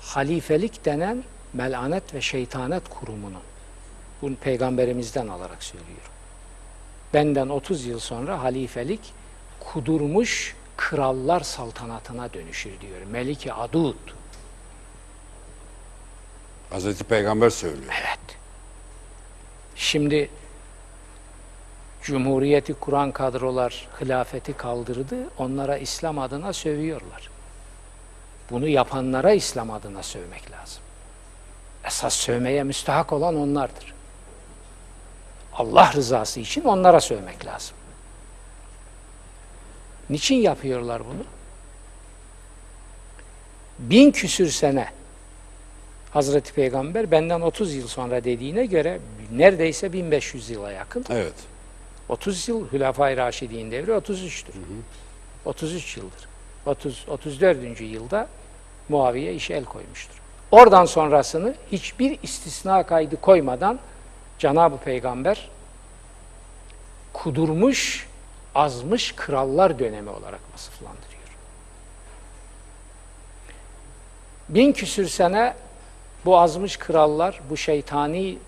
halifelik 0.00 0.84
denen 0.84 1.24
melanet 1.52 2.14
ve 2.14 2.20
şeytanet 2.20 2.88
kurumunun 2.88 3.42
bunu 4.22 4.36
peygamberimizden 4.36 5.28
alarak 5.28 5.62
söylüyorum. 5.62 6.12
Benden 7.14 7.48
30 7.48 7.86
yıl 7.86 7.98
sonra 7.98 8.42
halifelik 8.42 9.00
kudurmuş 9.60 10.56
krallar 10.76 11.40
saltanatına 11.40 12.32
dönüşür 12.32 12.80
diyor. 12.80 13.02
Melike 13.10 13.52
Adud. 13.52 13.94
Hazreti 16.70 17.04
Peygamber 17.04 17.50
söylüyor. 17.50 17.94
Evet. 18.00 18.38
Şimdi 19.76 20.30
Cumhuriyeti 22.02 22.74
kuran 22.74 23.12
kadrolar 23.12 23.88
hilafeti 24.00 24.52
kaldırdı, 24.52 25.16
onlara 25.38 25.76
İslam 25.78 26.18
adına 26.18 26.52
sövüyorlar. 26.52 27.30
Bunu 28.50 28.68
yapanlara 28.68 29.32
İslam 29.32 29.70
adına 29.70 30.02
sövmek 30.02 30.50
lazım. 30.50 30.82
Esas 31.84 32.14
sövmeye 32.14 32.62
müstahak 32.62 33.12
olan 33.12 33.36
onlardır. 33.36 33.94
Allah 35.52 35.92
rızası 35.92 36.40
için 36.40 36.64
onlara 36.64 37.00
sövmek 37.00 37.46
lazım. 37.46 37.76
Niçin 40.10 40.36
yapıyorlar 40.36 41.02
bunu? 41.06 41.24
Bin 43.78 44.10
küsür 44.10 44.50
sene 44.50 44.88
Hazreti 46.10 46.52
Peygamber 46.52 47.10
benden 47.10 47.40
30 47.40 47.74
yıl 47.74 47.88
sonra 47.88 48.24
dediğine 48.24 48.66
göre 48.66 49.00
neredeyse 49.32 49.92
1500 49.92 50.50
yıla 50.50 50.72
yakın. 50.72 51.04
Evet. 51.10 51.34
30 52.08 52.48
yıl 52.48 52.72
Hülafai 52.72 53.16
Raşidi'nin 53.16 53.70
devri 53.70 53.90
33'tür. 53.90 54.52
33 55.44 55.96
yıldır. 55.96 56.28
30 56.66 57.04
34. 57.08 57.80
yılda 57.80 58.28
Muaviye 58.88 59.34
işe 59.34 59.54
el 59.54 59.64
koymuştur. 59.64 60.14
Oradan 60.50 60.84
sonrasını 60.84 61.54
hiçbir 61.72 62.18
istisna 62.22 62.86
kaydı 62.86 63.20
koymadan 63.20 63.78
Cenab-ı 64.38 64.76
Peygamber 64.78 65.48
kudurmuş, 67.12 68.08
azmış 68.56 69.14
krallar 69.14 69.78
dönemi 69.78 70.10
olarak 70.10 70.40
vasıflandırıyor. 70.54 71.16
Bin 74.48 74.72
küsür 74.72 75.08
sene 75.08 75.54
bu 76.24 76.38
azmış 76.38 76.76
krallar, 76.76 77.40
bu 77.50 77.56
şeytani 77.56 78.38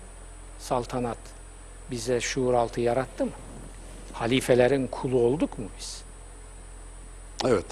saltanat 0.59 1.17
bize 1.91 2.21
şuur 2.21 2.53
altı 2.53 2.81
yarattı 2.81 3.25
mı? 3.25 3.31
Halifelerin 4.13 4.87
kulu 4.87 5.19
olduk 5.19 5.59
mu 5.59 5.65
biz? 5.79 6.03
Evet. 7.45 7.65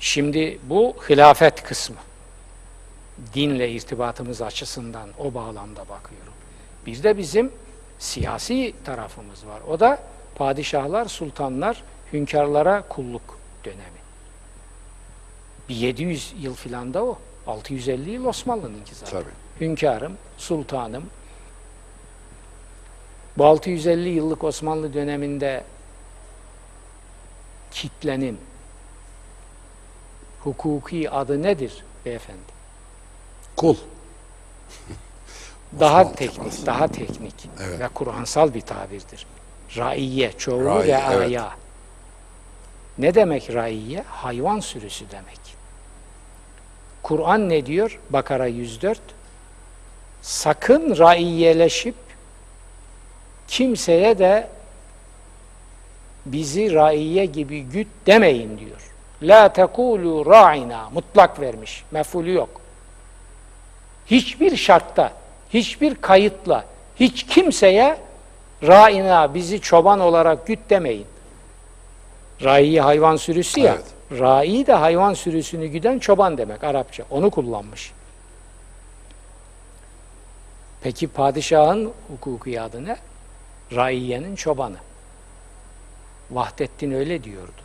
Şimdi 0.00 0.58
bu 0.62 0.96
hilafet 1.08 1.62
kısmı. 1.62 1.96
Dinle 3.34 3.70
irtibatımız 3.70 4.42
açısından 4.42 5.08
o 5.18 5.34
bağlamda 5.34 5.80
bakıyorum. 5.80 6.32
Bir 6.86 7.02
de 7.02 7.18
bizim 7.18 7.52
siyasi 7.98 8.74
tarafımız 8.84 9.46
var. 9.46 9.60
O 9.68 9.80
da 9.80 9.98
padişahlar, 10.34 11.04
sultanlar, 11.04 11.82
hünkârlara 12.12 12.82
kulluk 12.88 13.38
dönemi. 13.64 14.00
Bir 15.68 15.74
700 15.74 16.34
yıl 16.38 16.54
filan 16.54 16.94
da 16.94 17.04
o. 17.04 17.18
650 17.46 18.10
yıl 18.10 18.24
Osmanlı'nınki 18.24 18.94
zaten. 18.94 19.20
Tabii. 19.20 19.30
Hünkârım, 19.60 20.16
sultanım. 20.38 21.04
Bu 23.38 23.46
650 23.46 24.08
yıllık 24.08 24.44
Osmanlı 24.44 24.94
döneminde 24.94 25.64
kitlenin 27.70 28.38
hukuki 30.40 31.10
adı 31.10 31.42
nedir 31.42 31.84
beyefendi? 32.04 32.40
Kul. 33.56 33.76
Daha 35.80 36.12
teknik, 36.12 36.66
daha 36.66 36.88
teknik 36.88 37.48
Evet. 37.60 37.80
ve 37.80 37.88
Kur'ansal 37.88 38.54
bir 38.54 38.60
tabirdir. 38.60 39.26
Raiye, 39.76 40.32
çoğulu 40.32 40.64
Raiye, 40.64 40.96
ve 40.96 41.02
evet. 41.12 41.40
Ne 42.98 43.14
demek 43.14 43.54
raiye? 43.54 44.02
Hayvan 44.02 44.60
sürüsü 44.60 45.04
demek. 45.10 45.40
Kur'an 47.02 47.48
ne 47.48 47.66
diyor? 47.66 47.98
Bakara 48.10 48.46
104. 48.46 49.00
Sakın 50.22 50.98
raiyeleşip 50.98 51.94
kimseye 53.48 54.18
de 54.18 54.48
bizi 56.26 56.74
raiye 56.74 57.24
gibi 57.24 57.62
güt 57.62 57.88
demeyin 58.06 58.58
diyor. 58.58 58.92
La 59.22 59.52
tekulu 59.52 60.26
ra'ina 60.26 60.90
mutlak 60.90 61.40
vermiş. 61.40 61.84
Mefulü 61.90 62.32
yok. 62.32 62.60
Hiçbir 64.06 64.56
şartta, 64.56 65.12
hiçbir 65.54 65.94
kayıtla, 65.94 66.64
hiç 66.96 67.26
kimseye 67.26 67.98
ra'ina 68.62 69.34
bizi 69.34 69.60
çoban 69.60 70.00
olarak 70.00 70.46
güt 70.46 70.58
demeyin. 70.70 71.06
Ra'i 72.42 72.80
hayvan 72.80 73.16
sürüsü 73.16 73.60
ya. 73.60 73.74
Evet. 73.74 74.20
Ra'i 74.20 74.66
de 74.66 74.72
hayvan 74.72 75.14
sürüsünü 75.14 75.66
güden 75.66 75.98
çoban 75.98 76.38
demek 76.38 76.64
Arapça. 76.64 77.04
Onu 77.10 77.30
kullanmış. 77.30 77.92
Peki 80.82 81.08
padişahın 81.08 81.92
hukuki 82.08 82.60
adı 82.60 82.84
ne? 82.84 82.96
Raiyenin 83.72 84.36
çobanı. 84.36 84.76
Vahdettin 86.30 86.90
öyle 86.90 87.24
diyordu. 87.24 87.62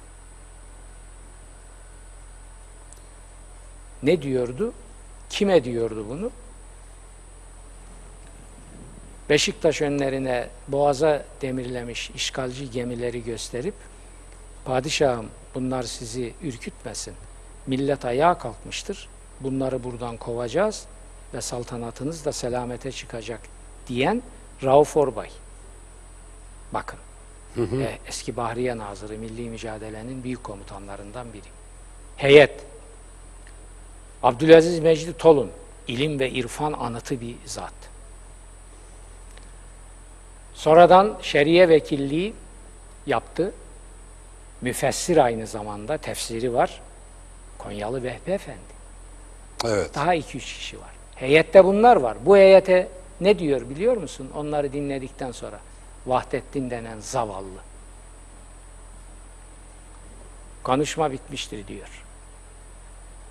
Ne 4.03 4.21
diyordu? 4.21 4.73
Kime 5.29 5.63
diyordu 5.63 6.05
bunu? 6.09 6.31
Beşiktaş 9.29 9.81
önlerine 9.81 10.47
boğaza 10.67 11.23
demirlemiş 11.41 12.09
işgalci 12.09 12.71
gemileri 12.71 13.23
gösterip 13.23 13.73
padişahım 14.65 15.25
bunlar 15.55 15.83
sizi 15.83 16.33
ürkütmesin. 16.43 17.13
Millet 17.67 18.05
ayağa 18.05 18.37
kalkmıştır. 18.37 19.09
Bunları 19.39 19.83
buradan 19.83 20.17
kovacağız 20.17 20.85
ve 21.33 21.41
saltanatınız 21.41 22.25
da 22.25 22.31
selamete 22.31 22.91
çıkacak 22.91 23.39
diyen 23.87 24.23
Rauf 24.63 24.97
Orbay. 24.97 25.29
Bakın. 26.73 26.99
e, 27.57 27.97
eski 28.07 28.37
Bahriye 28.37 28.77
Nazırı 28.77 29.17
Milli 29.17 29.49
Mücadele'nin 29.49 30.23
büyük 30.23 30.43
komutanlarından 30.43 31.33
biri. 31.33 31.47
Heyet. 32.17 32.65
Abdülaziz 34.23 34.79
Mecdi 34.79 35.17
Tolun. 35.17 35.51
ilim 35.87 36.19
ve 36.19 36.29
irfan 36.29 36.73
anıtı 36.73 37.21
bir 37.21 37.35
zat. 37.45 37.73
Sonradan 40.55 41.17
şeriye 41.21 41.69
vekilliği 41.69 42.33
yaptı. 43.05 43.53
Müfessir 44.61 45.17
aynı 45.17 45.47
zamanda 45.47 45.97
tefsiri 45.97 46.53
var. 46.53 46.81
Konyalı 47.57 48.03
Vehbi 48.03 48.31
Efendi. 48.31 48.59
Evet. 49.65 49.95
Daha 49.95 50.13
iki 50.13 50.37
üç 50.37 50.53
kişi 50.53 50.79
var. 50.79 50.89
Heyette 51.15 51.65
bunlar 51.65 51.95
var. 51.95 52.17
Bu 52.25 52.37
heyete 52.37 52.87
ne 53.21 53.39
diyor 53.39 53.69
biliyor 53.69 53.97
musun? 53.97 54.31
Onları 54.35 54.73
dinledikten 54.73 55.31
sonra. 55.31 55.59
Vahdettin 56.05 56.69
denen 56.69 56.99
zavallı. 56.99 57.59
Konuşma 60.63 61.11
bitmiştir 61.11 61.67
diyor. 61.67 62.03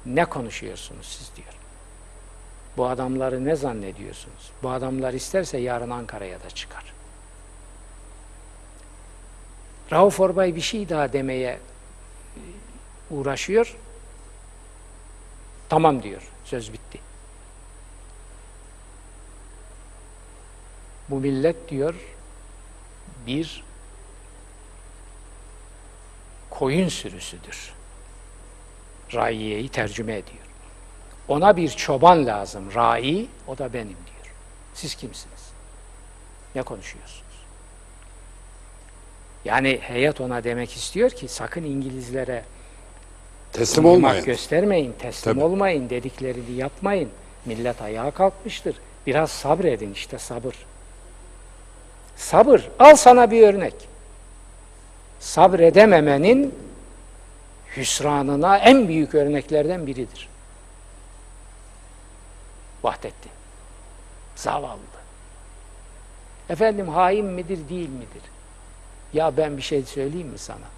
Ne 0.07 0.25
konuşuyorsunuz 0.25 1.07
siz 1.07 1.37
diyor. 1.37 1.54
Bu 2.76 2.87
adamları 2.87 3.45
ne 3.45 3.57
zannediyorsunuz? 3.57 4.50
Bu 4.62 4.71
adamlar 4.71 5.12
isterse 5.12 5.59
yarın 5.59 5.90
Ankara'ya 5.90 6.43
da 6.43 6.50
çıkar. 6.50 6.93
Rauf 9.93 10.21
Orbay 10.21 10.57
bir 10.57 10.61
şey 10.61 10.88
daha 10.88 11.12
demeye 11.12 11.59
uğraşıyor. 13.11 13.76
Tamam 15.69 16.03
diyor. 16.03 16.23
Söz 16.45 16.73
bitti. 16.73 17.00
Bu 21.09 21.20
millet 21.20 21.68
diyor 21.68 21.94
bir 23.27 23.64
koyun 26.51 26.88
sürüsüdür. 26.88 27.73
Raiyeyi 29.14 29.68
tercüme 29.68 30.12
ediyor. 30.12 30.44
Ona 31.29 31.57
bir 31.57 31.68
çoban 31.68 32.27
lazım. 32.27 32.75
Rai, 32.75 33.29
o 33.47 33.59
da 33.59 33.73
benim 33.73 33.87
diyor. 33.87 34.35
Siz 34.75 34.94
kimsiniz? 34.94 35.53
Ne 36.55 36.62
konuşuyorsunuz? 36.62 37.23
Yani 39.44 39.78
heyet 39.83 40.20
ona 40.20 40.44
demek 40.44 40.72
istiyor 40.76 41.11
ki 41.11 41.28
sakın 41.28 41.64
İngilizlere 41.64 42.44
Teslim 43.52 43.85
olmayın. 43.85 44.24
göstermeyin, 44.24 44.92
teslim 44.98 45.35
Tabii. 45.35 45.44
olmayın, 45.44 45.90
dediklerini 45.90 46.52
yapmayın. 46.52 47.09
Millet 47.44 47.83
ayağa 47.83 48.11
kalkmıştır. 48.11 48.76
Biraz 49.07 49.30
sabredin 49.30 49.92
işte 49.92 50.18
sabır. 50.18 50.54
Sabır. 52.16 52.70
Al 52.78 52.96
sana 52.96 53.30
bir 53.30 53.42
örnek. 53.42 53.74
Sabredememenin 55.20 56.54
hüsranına 57.76 58.59
en 58.59 58.88
büyük 58.88 59.14
örneklerden 59.14 59.87
biridir. 59.87 60.28
Vahdettin. 62.83 63.33
Zavallı. 64.37 64.78
Efendim 66.50 66.88
hain 66.88 67.24
midir 67.26 67.68
değil 67.68 67.88
midir? 67.88 68.22
Ya 69.14 69.37
ben 69.37 69.57
bir 69.57 69.62
şey 69.62 69.83
söyleyeyim 69.83 70.29
mi 70.29 70.38
sana? 70.38 70.74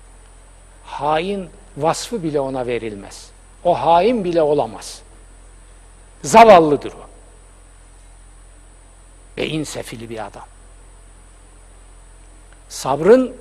hain 0.87 1.51
vasfı 1.77 2.23
bile 2.23 2.41
ona 2.41 2.67
verilmez. 2.67 3.31
O 3.65 3.81
hain 3.81 4.25
bile 4.25 4.43
olamaz. 4.43 5.03
Zavallıdır 6.23 6.93
o. 6.93 7.07
Beyin 9.37 9.65
sefili 9.65 10.11
bir 10.11 10.27
adam. 10.27 10.47
Sabrın 12.69 13.37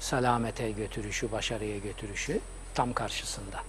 selamete 0.00 0.70
götürüşü, 0.70 1.32
başarıya 1.32 1.78
götürüşü 1.78 2.40
tam 2.74 2.92
karşısında. 2.92 3.62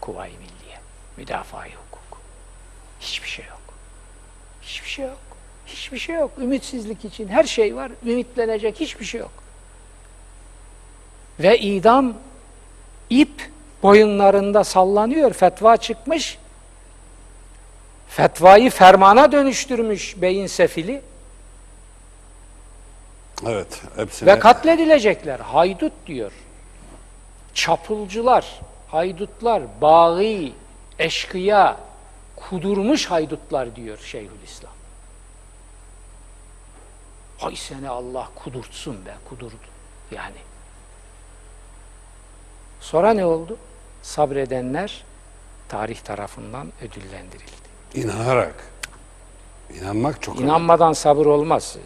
Kuvayi 0.00 0.32
Milliye, 0.32 0.80
müdafaa-i 1.16 1.70
hukuk. 1.70 2.20
Hiçbir 3.00 3.28
şey 3.28 3.44
yok. 3.46 3.60
Hiçbir 4.62 4.88
şey 4.88 5.06
yok. 5.06 5.29
Hiçbir 5.74 5.98
şey 5.98 6.16
yok. 6.16 6.30
Ümitsizlik 6.38 7.04
için 7.04 7.28
her 7.28 7.44
şey 7.44 7.76
var. 7.76 7.92
Ümitlenecek 8.06 8.80
hiçbir 8.80 9.04
şey 9.04 9.20
yok 9.20 9.40
ve 11.42 11.58
idam 11.58 12.14
ip 13.10 13.50
boyunlarında 13.82 14.64
sallanıyor. 14.64 15.32
Fetva 15.32 15.76
çıkmış. 15.76 16.38
Fetvayı 18.08 18.70
fermana 18.70 19.32
dönüştürmüş 19.32 20.22
beyin 20.22 20.46
sefili 20.46 21.02
Evet. 23.46 23.82
Hepsine. 23.96 24.34
ve 24.34 24.38
katledilecekler. 24.38 25.40
Haydut 25.40 25.92
diyor. 26.06 26.32
Çapulcular, 27.54 28.60
haydutlar, 28.88 29.62
bağı, 29.80 30.50
eşkıya, 30.98 31.76
kudurmuş 32.36 33.06
haydutlar 33.06 33.76
diyor 33.76 33.98
Şeyhülislam. 33.98 34.72
Hay 37.40 37.56
seni 37.56 37.88
Allah 37.88 38.28
kudurtsun 38.34 39.06
be, 39.06 39.14
kudurdu. 39.28 39.56
Yani. 40.10 40.36
Sonra 42.80 43.10
ne 43.12 43.24
oldu? 43.24 43.56
Sabredenler 44.02 45.04
tarih 45.68 45.98
tarafından 45.98 46.72
ödüllendirildi. 46.82 47.70
İnanarak. 47.94 48.54
İnanmak 49.80 50.22
çok 50.22 50.34
önemli. 50.34 50.46
İnanmadan 50.50 50.92
sabır 50.92 51.26
olmaz. 51.26 51.76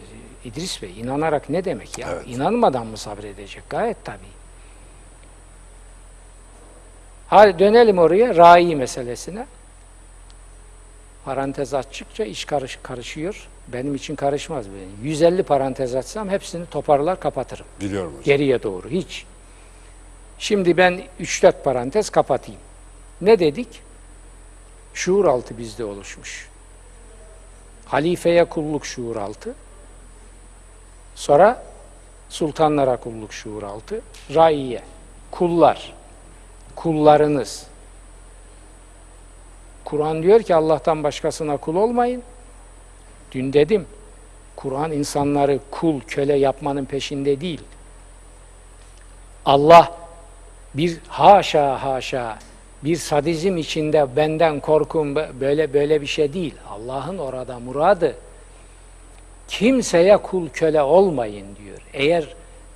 İdris 0.45 0.83
Bey, 0.83 1.01
inanarak 1.01 1.51
ne 1.51 1.64
demek 1.64 1.99
ya? 1.99 2.09
Evet. 2.11 2.25
İnanmadan 2.27 2.87
mı 2.87 2.97
sabredecek? 2.97 3.71
Gayet 3.71 4.05
tabii. 4.05 4.35
Hadi 7.29 7.59
dönelim 7.59 7.99
oraya, 7.99 8.37
rai 8.37 8.77
meselesine. 8.77 9.47
Parantez 11.25 11.75
açtıkça 11.75 12.25
iş 12.25 12.45
karış, 12.45 12.79
karışıyor. 12.83 13.49
Benim 13.69 13.95
için 13.95 14.17
karışmaz. 14.17 14.67
Benim. 14.69 15.09
150 15.11 15.43
parantez 15.43 15.95
açsam 15.95 16.29
hepsini 16.29 16.67
toparlar 16.67 17.21
kapatırım. 17.21 17.67
Biliyorum 17.81 18.11
hocam. 18.11 18.25
Geriye 18.25 18.63
doğru 18.63 18.89
hiç. 18.89 19.27
Şimdi 20.39 20.77
ben 20.77 21.03
3-4 21.21 21.63
parantez 21.63 22.11
kapatayım. 22.11 22.61
Ne 23.21 23.39
dedik? 23.39 23.69
Şuur 24.95 25.25
altı 25.25 25.59
bizde 25.59 25.85
oluşmuş. 25.85 26.49
Halifeye 27.87 28.45
kulluk 28.45 28.87
şuur 28.87 29.17
altı. 29.17 29.55
Sonra 31.15 31.65
sultanlara 32.29 32.97
kulluk 32.97 33.33
şuur 33.33 33.63
altı. 33.63 34.01
Raiye, 34.35 34.83
kullar, 35.31 35.95
kullarınız. 36.77 37.67
Kur'an 39.85 40.23
diyor 40.23 40.42
ki 40.42 40.55
Allah'tan 40.55 41.05
başkasına 41.05 41.57
kul 41.57 41.77
olmayın. 41.77 42.23
Dün 43.33 43.53
dedim, 43.53 43.87
Kur'an 44.57 44.92
insanları 44.92 45.59
kul, 45.70 46.01
köle 46.01 46.35
yapmanın 46.35 46.85
peşinde 46.85 47.40
değil. 47.40 47.61
Allah 49.44 49.92
bir 50.75 50.99
haşa 51.09 51.83
haşa 51.85 52.38
bir 52.85 52.97
sadizm 52.97 53.57
içinde 53.57 54.16
benden 54.16 54.61
korkun 54.61 55.16
böyle 55.16 55.75
böyle 55.75 56.01
bir 56.01 56.07
şey 56.07 56.33
değil. 56.33 56.55
Allah'ın 56.70 57.18
orada 57.18 57.59
muradı 57.59 58.16
kimseye 59.49 60.16
kul 60.16 60.49
köle 60.49 60.83
olmayın 60.83 61.47
diyor. 61.57 61.79
Eğer 61.92 62.29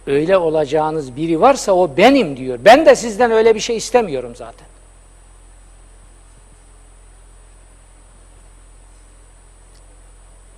öyle 0.06 0.38
olacağınız 0.38 1.16
biri 1.16 1.40
varsa 1.40 1.72
o 1.72 1.96
benim 1.96 2.36
diyor. 2.36 2.58
Ben 2.64 2.86
de 2.86 2.96
sizden 2.96 3.30
öyle 3.30 3.54
bir 3.54 3.60
şey 3.60 3.76
istemiyorum 3.76 4.32
zaten. 4.36 4.66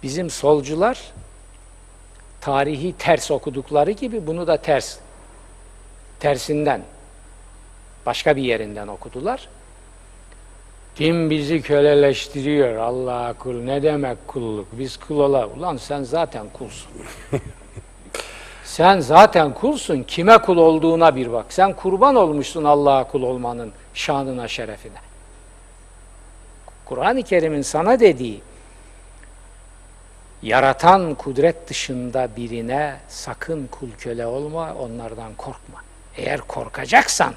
Bizim 0.02 0.30
solcular 0.30 1.12
tarihi 2.40 2.92
ters 2.98 3.30
okudukları 3.30 3.90
gibi 3.90 4.26
bunu 4.26 4.46
da 4.46 4.56
ters 4.56 4.98
tersinden 6.20 6.82
başka 8.06 8.36
bir 8.36 8.42
yerinden 8.42 8.88
okudular. 8.88 9.48
Din 10.98 11.30
bizi 11.30 11.62
köleleştiriyor. 11.62 12.76
Allah 12.76 13.34
kul 13.38 13.62
ne 13.62 13.82
demek 13.82 14.28
kulluk? 14.28 14.66
Biz 14.72 14.96
kul 14.96 15.18
ola. 15.18 15.46
Ulan 15.46 15.76
sen 15.76 16.02
zaten 16.02 16.46
kulsun. 16.52 16.90
sen 18.64 19.00
zaten 19.00 19.54
kulsun. 19.54 20.02
Kime 20.02 20.38
kul 20.38 20.56
olduğuna 20.56 21.16
bir 21.16 21.32
bak. 21.32 21.46
Sen 21.48 21.72
kurban 21.72 22.14
olmuşsun 22.14 22.64
Allah'a 22.64 23.04
kul 23.04 23.22
olmanın 23.22 23.72
şanına, 23.94 24.48
şerefine. 24.48 24.98
Kur'an-ı 26.84 27.22
Kerim'in 27.22 27.62
sana 27.62 28.00
dediği 28.00 28.40
yaratan 30.42 31.14
kudret 31.14 31.68
dışında 31.68 32.28
birine 32.36 32.96
sakın 33.08 33.66
kul 33.66 33.88
köle 33.98 34.26
olma, 34.26 34.74
onlardan 34.74 35.34
korkma. 35.34 35.82
Eğer 36.16 36.40
korkacaksan 36.40 37.34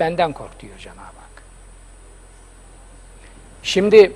benden 0.00 0.32
kork 0.32 0.60
diyor 0.60 0.78
Cenab-ı 0.78 1.00
Hak. 1.00 1.42
Şimdi 3.62 4.12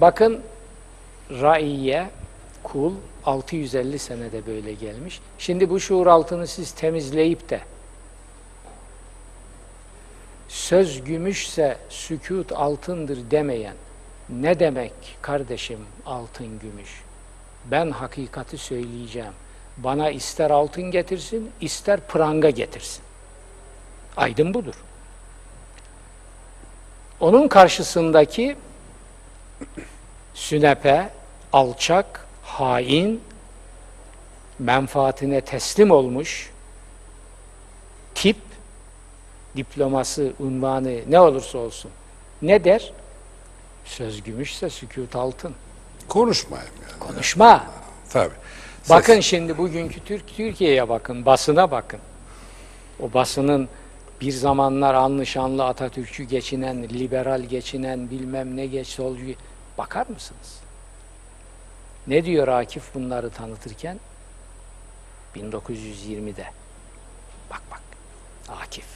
bakın 0.00 0.42
raiye, 1.30 2.10
kul 2.62 2.94
650 3.24 3.98
senede 3.98 4.46
böyle 4.46 4.72
gelmiş. 4.72 5.20
Şimdi 5.38 5.70
bu 5.70 5.80
şuur 5.80 6.06
altını 6.06 6.46
siz 6.46 6.72
temizleyip 6.72 7.50
de 7.50 7.60
söz 10.48 11.04
gümüşse 11.04 11.78
sükut 11.88 12.52
altındır 12.52 13.30
demeyen 13.30 13.74
ne 14.28 14.60
demek 14.60 14.92
kardeşim 15.22 15.80
altın 16.06 16.58
gümüş? 16.58 17.02
Ben 17.64 17.90
hakikati 17.90 18.58
söyleyeceğim. 18.58 19.32
Bana 19.76 20.10
ister 20.10 20.50
altın 20.50 20.82
getirsin, 20.82 21.50
ister 21.60 22.00
pranga 22.00 22.50
getirsin. 22.50 23.02
Aydın 24.16 24.54
budur. 24.54 24.74
Onun 27.20 27.48
karşısındaki 27.48 28.56
sünepe, 30.34 31.10
alçak, 31.52 32.26
hain, 32.42 33.22
menfaatine 34.58 35.40
teslim 35.40 35.90
olmuş 35.90 36.50
tip, 38.14 38.36
diploması, 39.56 40.32
unvanı 40.38 41.00
ne 41.08 41.20
olursa 41.20 41.58
olsun 41.58 41.90
ne 42.42 42.64
der? 42.64 42.92
Söz 43.84 44.22
gümüşse 44.22 44.70
sükut 44.70 45.16
altın. 45.16 45.54
Konuşmayayım 46.08 46.72
yani. 46.82 46.98
Konuşma. 46.98 47.66
Tabii. 48.10 48.34
Ses- 48.82 48.90
Bakın 48.90 49.20
şimdi 49.20 49.58
bugünkü 49.58 50.04
Türk 50.04 50.36
Türkiye'ye 50.36 50.88
bakın, 50.88 51.26
basına 51.26 51.70
bakın. 51.70 52.00
O 53.00 53.12
basının 53.12 53.68
bir 54.20 54.32
zamanlar 54.32 54.94
anlı 54.94 55.26
şanlı 55.26 55.64
Atatürkçü 55.64 56.22
geçinen, 56.22 56.82
liberal 56.82 57.40
geçinen, 57.42 58.10
bilmem 58.10 58.56
ne 58.56 58.66
geç 58.66 58.86
solcu 58.86 59.24
bakar 59.78 60.06
mısınız? 60.06 60.60
Ne 62.06 62.24
diyor 62.24 62.48
Akif 62.48 62.94
bunları 62.94 63.30
tanıtırken? 63.30 64.00
1920'de. 65.36 66.44
Bak 67.50 67.62
bak. 67.70 67.80
Akif. 68.62 68.86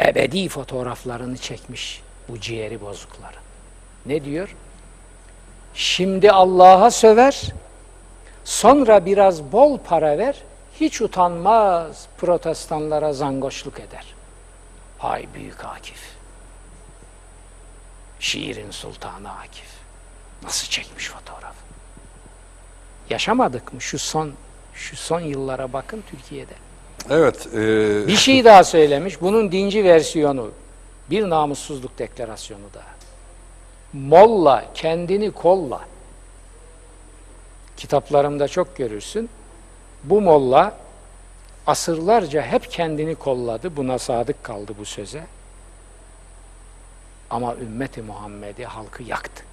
Ebedi 0.00 0.48
fotoğraflarını 0.48 1.36
çekmiş 1.38 2.02
bu 2.28 2.40
ciğeri 2.40 2.80
bozukları. 2.80 3.36
Ne 4.06 4.24
diyor? 4.24 4.56
Şimdi 5.74 6.32
Allah'a 6.32 6.90
söver, 6.90 7.42
sonra 8.44 9.06
biraz 9.06 9.42
bol 9.42 9.78
para 9.78 10.18
ver, 10.18 10.42
hiç 10.80 11.00
utanmaz 11.00 12.06
protestanlara 12.18 13.12
zangoşluk 13.12 13.80
eder. 13.80 14.14
Hay 14.98 15.26
büyük 15.34 15.64
Akif. 15.64 16.02
Şiirin 18.20 18.70
sultanı 18.70 19.30
Akif. 19.38 19.68
Nasıl 20.42 20.68
çekmiş 20.68 21.08
fotoğraf? 21.08 21.54
Yaşamadık 23.10 23.72
mı 23.72 23.80
şu 23.80 23.98
son 23.98 24.32
şu 24.74 24.96
son 24.96 25.20
yıllara 25.20 25.72
bakın 25.72 26.04
Türkiye'de. 26.10 26.54
Evet. 27.10 27.46
e, 27.54 28.06
Bir 28.06 28.16
şey 28.16 28.44
daha 28.44 28.64
söylemiş. 28.64 29.20
Bunun 29.20 29.52
dinci 29.52 29.84
versiyonu. 29.84 30.50
Bir 31.10 31.30
namussuzluk 31.30 31.98
deklarasyonu 31.98 32.74
da. 32.74 32.82
Molla 33.92 34.64
kendini 34.74 35.30
kolla. 35.30 35.80
Kitaplarımda 37.76 38.48
çok 38.48 38.76
görürsün. 38.76 39.30
Bu 40.04 40.20
molla 40.20 40.76
asırlarca 41.66 42.42
hep 42.42 42.70
kendini 42.70 43.14
kolladı. 43.14 43.76
Buna 43.76 43.98
sadık 43.98 44.44
kaldı 44.44 44.72
bu 44.78 44.84
söze. 44.84 45.22
Ama 47.30 47.54
ümmeti 47.54 48.02
Muhammed'i 48.02 48.64
halkı 48.64 49.02
yaktı. 49.02 49.44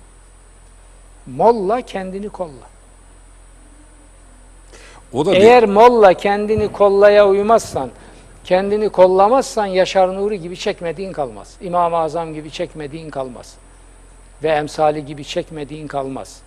Molla 1.25 1.81
kendini 1.81 2.29
kolla. 2.29 2.69
o 5.13 5.25
da 5.25 5.35
Eğer 5.35 5.65
molla 5.65 6.13
kendini 6.13 6.71
kollaya 6.71 7.27
uymazsan, 7.27 7.89
kendini 8.43 8.89
kollamazsan 8.89 9.65
Yaşar 9.65 10.15
Nuri 10.15 10.41
gibi 10.41 10.57
çekmediğin 10.57 11.11
kalmaz. 11.11 11.55
İmam-ı 11.61 11.97
Azam 11.97 12.33
gibi 12.33 12.51
çekmediğin 12.51 13.09
kalmaz. 13.09 13.55
Ve 14.43 14.49
emsali 14.49 15.05
gibi 15.05 15.23
çekmediğin 15.25 15.87
kalmaz. 15.87 16.41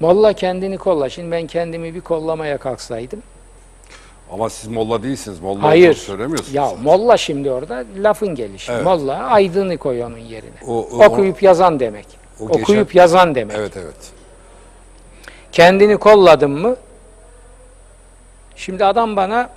Molla 0.00 0.32
kendini 0.32 0.78
kolla. 0.78 1.08
Şimdi 1.08 1.30
ben 1.30 1.46
kendimi 1.46 1.94
bir 1.94 2.00
kollamaya 2.00 2.58
kalksaydım. 2.58 3.22
ama 4.32 4.50
siz 4.50 4.68
molla 4.68 5.02
değilsiniz. 5.02 5.40
Molla 5.40 5.62
Hayır. 5.62 5.94
söylemiyorsunuz. 5.94 6.54
Ya 6.54 6.72
molla 6.82 7.16
şimdi 7.16 7.50
orada 7.50 7.84
lafın 7.96 8.34
gelişi. 8.34 8.72
Evet. 8.72 8.84
Molla 8.84 9.14
aydını 9.16 9.78
koy 9.78 10.04
onun 10.04 10.18
yerine. 10.18 10.56
O- 10.66 10.72
o- 10.80 11.04
Okuyup 11.04 11.42
yazan 11.42 11.80
demek. 11.80 12.06
O 12.40 12.44
Okuyup 12.44 12.88
geçen- 12.88 13.00
yazan 13.00 13.34
demek. 13.34 13.56
Evet 13.56 13.76
evet. 13.76 14.12
Kendini 15.52 15.96
kolladın 15.96 16.50
mı? 16.50 16.76
Şimdi 18.56 18.84
adam 18.84 19.16
bana 19.16 19.50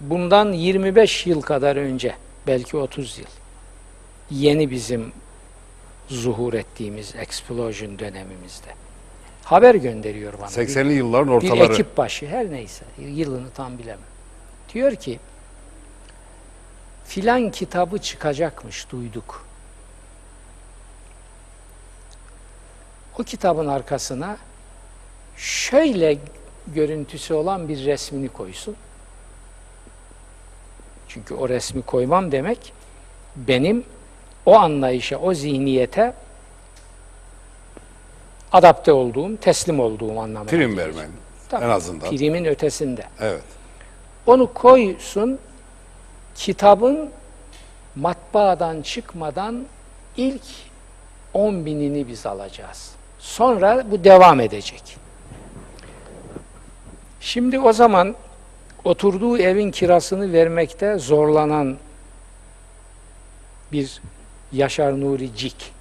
bundan 0.00 0.52
25 0.52 1.26
yıl 1.26 1.40
kadar 1.42 1.76
önce, 1.76 2.14
belki 2.46 2.76
30 2.76 3.18
yıl, 3.18 3.26
yeni 4.30 4.70
bizim 4.70 5.12
zuhur 6.08 6.54
ettiğimiz 6.54 7.14
explosion 7.14 7.98
dönemimizde 7.98 8.74
haber 9.44 9.74
gönderiyor 9.74 10.32
bana. 10.38 10.46
80'li 10.46 10.92
yılların 10.92 11.40
bir, 11.40 11.46
bir 11.46 11.50
ortaları. 11.50 11.72
ekip 11.72 11.96
başı, 11.96 12.26
her 12.26 12.50
neyse, 12.50 12.84
yılını 12.98 13.50
tam 13.50 13.78
bilemem. 13.78 14.00
Diyor 14.74 14.94
ki, 14.94 15.20
filan 17.04 17.50
kitabı 17.50 17.98
çıkacakmış, 17.98 18.90
duyduk. 18.90 19.46
O 23.18 23.22
kitabın 23.22 23.66
arkasına 23.66 24.36
şöyle 25.36 26.18
görüntüsü 26.66 27.34
olan 27.34 27.68
bir 27.68 27.84
resmini 27.84 28.28
koysun. 28.28 28.76
Çünkü 31.08 31.34
o 31.34 31.48
resmi 31.48 31.82
koymam 31.82 32.32
demek 32.32 32.72
benim 33.36 33.84
o 34.48 34.54
anlayışa, 34.56 35.16
o 35.18 35.34
zihniyete 35.34 36.14
adapte 38.52 38.92
olduğum, 38.92 39.36
teslim 39.36 39.80
olduğum 39.80 40.20
anlamına. 40.20 40.44
Prim 40.50 40.70
gelir. 40.70 40.76
vermen. 40.76 41.10
Tabii, 41.48 41.64
En 41.64 41.68
azından. 41.68 42.10
Primin 42.10 42.44
ötesinde. 42.44 43.04
Evet. 43.20 43.42
Onu 44.26 44.54
koysun, 44.54 45.38
kitabın 46.34 47.10
matbaadan 47.96 48.82
çıkmadan 48.82 49.64
ilk 50.16 50.42
10 51.34 51.66
binini 51.66 52.08
biz 52.08 52.26
alacağız. 52.26 52.92
Sonra 53.18 53.90
bu 53.90 54.04
devam 54.04 54.40
edecek. 54.40 54.96
Şimdi 57.20 57.60
o 57.60 57.72
zaman 57.72 58.14
oturduğu 58.84 59.38
evin 59.38 59.70
kirasını 59.70 60.32
vermekte 60.32 60.98
zorlanan 60.98 61.76
bir 63.72 64.00
Yaşar 64.52 65.00
Nuri 65.00 65.36
Cik. 65.36 65.72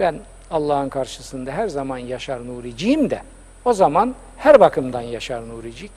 Ben 0.00 0.20
Allah'ın 0.50 0.88
karşısında 0.88 1.52
her 1.52 1.68
zaman 1.68 1.98
Yaşar 1.98 2.46
Nuri'ciyim 2.46 3.10
de 3.10 3.22
O 3.64 3.72
zaman 3.72 4.14
her 4.36 4.60
bakımdan 4.60 5.00
Yaşar 5.00 5.48
Nuricik 5.48 5.90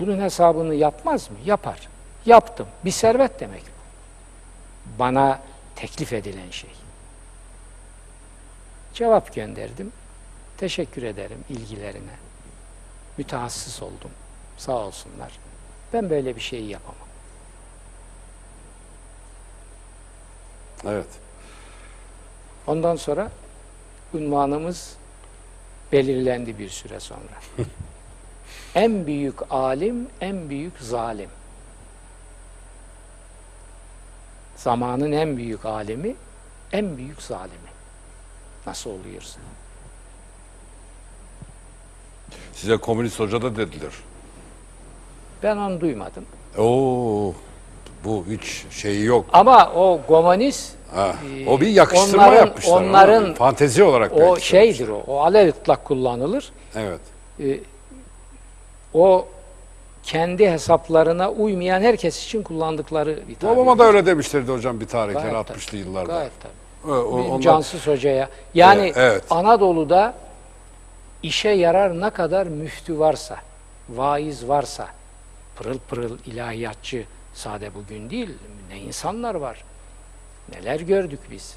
bunun 0.00 0.20
hesabını 0.20 0.74
yapmaz 0.74 1.30
mı? 1.30 1.36
Yapar. 1.44 1.88
Yaptım. 2.26 2.66
Bir 2.84 2.90
servet 2.90 3.40
demek 3.40 3.62
bu. 3.62 4.98
Bana 4.98 5.40
teklif 5.76 6.12
edilen 6.12 6.50
şey. 6.50 6.70
Cevap 8.94 9.34
gönderdim. 9.34 9.92
Teşekkür 10.56 11.02
ederim 11.02 11.44
ilgilerine. 11.48 12.12
Mütehassıs 13.18 13.82
oldum. 13.82 14.10
Sağ 14.56 14.76
olsunlar. 14.76 15.32
Ben 15.92 16.10
böyle 16.10 16.36
bir 16.36 16.40
şeyi 16.40 16.68
yapamam. 16.68 17.01
Evet. 20.86 21.06
Ondan 22.66 22.96
sonra 22.96 23.30
unvanımız 24.14 24.96
belirlendi 25.92 26.58
bir 26.58 26.68
süre 26.68 27.00
sonra. 27.00 27.38
en 28.74 29.06
büyük 29.06 29.34
alim, 29.50 30.08
en 30.20 30.50
büyük 30.50 30.78
zalim. 30.80 31.30
Zamanın 34.56 35.12
en 35.12 35.36
büyük 35.36 35.64
alimi, 35.64 36.14
en 36.72 36.96
büyük 36.96 37.22
zalimi. 37.22 37.72
Nasıl 38.66 38.90
oluyorsa. 38.90 39.40
Size 42.54 42.76
komünist 42.76 43.20
hoca 43.20 43.42
da 43.42 43.56
dediler. 43.56 43.92
Ben 45.42 45.56
onu 45.56 45.80
duymadım. 45.80 46.26
Oo, 46.58 47.34
bu 48.04 48.24
hiç 48.30 48.64
şeyi 48.70 49.04
yok. 49.04 49.26
Ama 49.32 49.72
o 49.74 50.00
komünist 50.08 50.72
Ha, 50.94 51.14
Ee, 51.38 51.48
o 51.48 51.60
bir 51.60 51.66
yakıştırma 51.66 52.24
onların- 52.26 52.46
yapmışlar. 52.46 52.72
ona. 52.72 52.86
onların- 52.88 53.34
fantezi 53.34 53.82
olarak 53.84 54.12
o 54.12 54.36
şeydir 54.40 54.88
o. 54.88 55.02
O 55.06 55.18
alev 55.20 55.48
ıtlak 55.48 55.84
kullanılır. 55.84 56.52
Evet. 56.76 57.00
Ee, 57.40 57.60
o 58.94 59.26
kendi 60.02 60.50
hesaplarına 60.50 61.30
uymayan 61.30 61.82
herkes 61.82 62.24
için 62.24 62.42
kullandıkları 62.42 63.18
bir 63.28 63.34
tabir. 63.34 63.56
Babama 63.56 63.78
da 63.78 63.84
öyle 63.84 64.06
demişlerdi 64.06 64.52
hocam 64.52 64.80
bir 64.80 64.86
tarihler 64.86 65.20
Gayet 65.20 65.34
60'lı 65.50 65.78
yıllarda. 65.78 66.12
Gayet 66.12 66.32
tabii. 66.42 66.92
O, 66.92 66.96
o, 66.96 67.22
onlar- 67.22 67.40
Cansız 67.40 67.86
Hoca'ya. 67.86 68.28
Yani 68.54 68.82
Evet, 68.82 68.96
evet. 68.96 69.24
Anadolu'da 69.30 70.14
işe 71.22 71.48
yarar 71.48 72.00
ne 72.00 72.10
kadar 72.10 72.46
müftü 72.46 72.98
varsa, 72.98 73.36
vaiz 73.88 74.48
varsa, 74.48 74.86
pırıl 75.56 75.78
pırıl 75.78 76.18
ilahiyatçı 76.26 77.04
sade 77.34 77.74
bugün 77.74 78.10
değil, 78.10 78.30
ne 78.70 78.78
insanlar 78.78 79.34
var. 79.34 79.64
Neler 80.52 80.80
gördük 80.80 81.20
biz. 81.30 81.54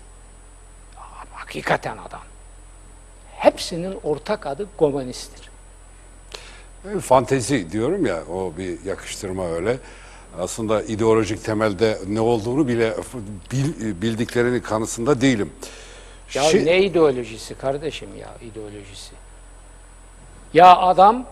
Hakikaten 1.34 1.98
adam. 1.98 2.22
Hepsinin 3.36 4.00
ortak 4.04 4.46
adı 4.46 4.68
komünisttir. 4.78 5.50
E, 6.96 7.00
Fantezi 7.00 7.72
diyorum 7.72 8.06
ya 8.06 8.24
o 8.26 8.54
bir 8.58 8.84
yakıştırma 8.86 9.48
öyle. 9.48 9.78
Aslında 10.40 10.84
ideolojik 10.84 11.44
temelde 11.44 12.00
ne 12.08 12.20
olduğunu 12.22 12.68
bile 12.68 12.96
bil- 13.52 14.02
bildiklerinin 14.02 14.60
kanısında 14.60 15.22
değilim. 15.22 15.52
Ya 16.34 16.44
Şi- 16.44 16.66
ne 16.66 16.84
ideolojisi 16.84 17.56
kardeşim 17.56 18.10
ya 18.20 18.30
ideolojisi. 18.42 19.12
Ya 20.54 20.78
adam 20.78 21.26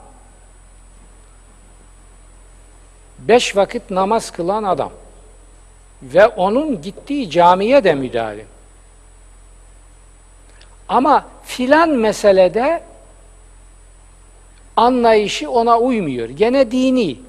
beş 3.27 3.55
vakit 3.55 3.91
namaz 3.91 4.31
kılan 4.31 4.63
adam 4.63 4.91
ve 6.03 6.27
onun 6.27 6.81
gittiği 6.81 7.29
camiye 7.29 7.83
de 7.83 7.93
müdavim. 7.93 8.47
Ama 10.89 11.25
filan 11.43 11.89
meselede 11.89 12.83
anlayışı 14.77 15.51
ona 15.51 15.79
uymuyor. 15.79 16.29
Gene 16.29 16.71
dini. 16.71 17.19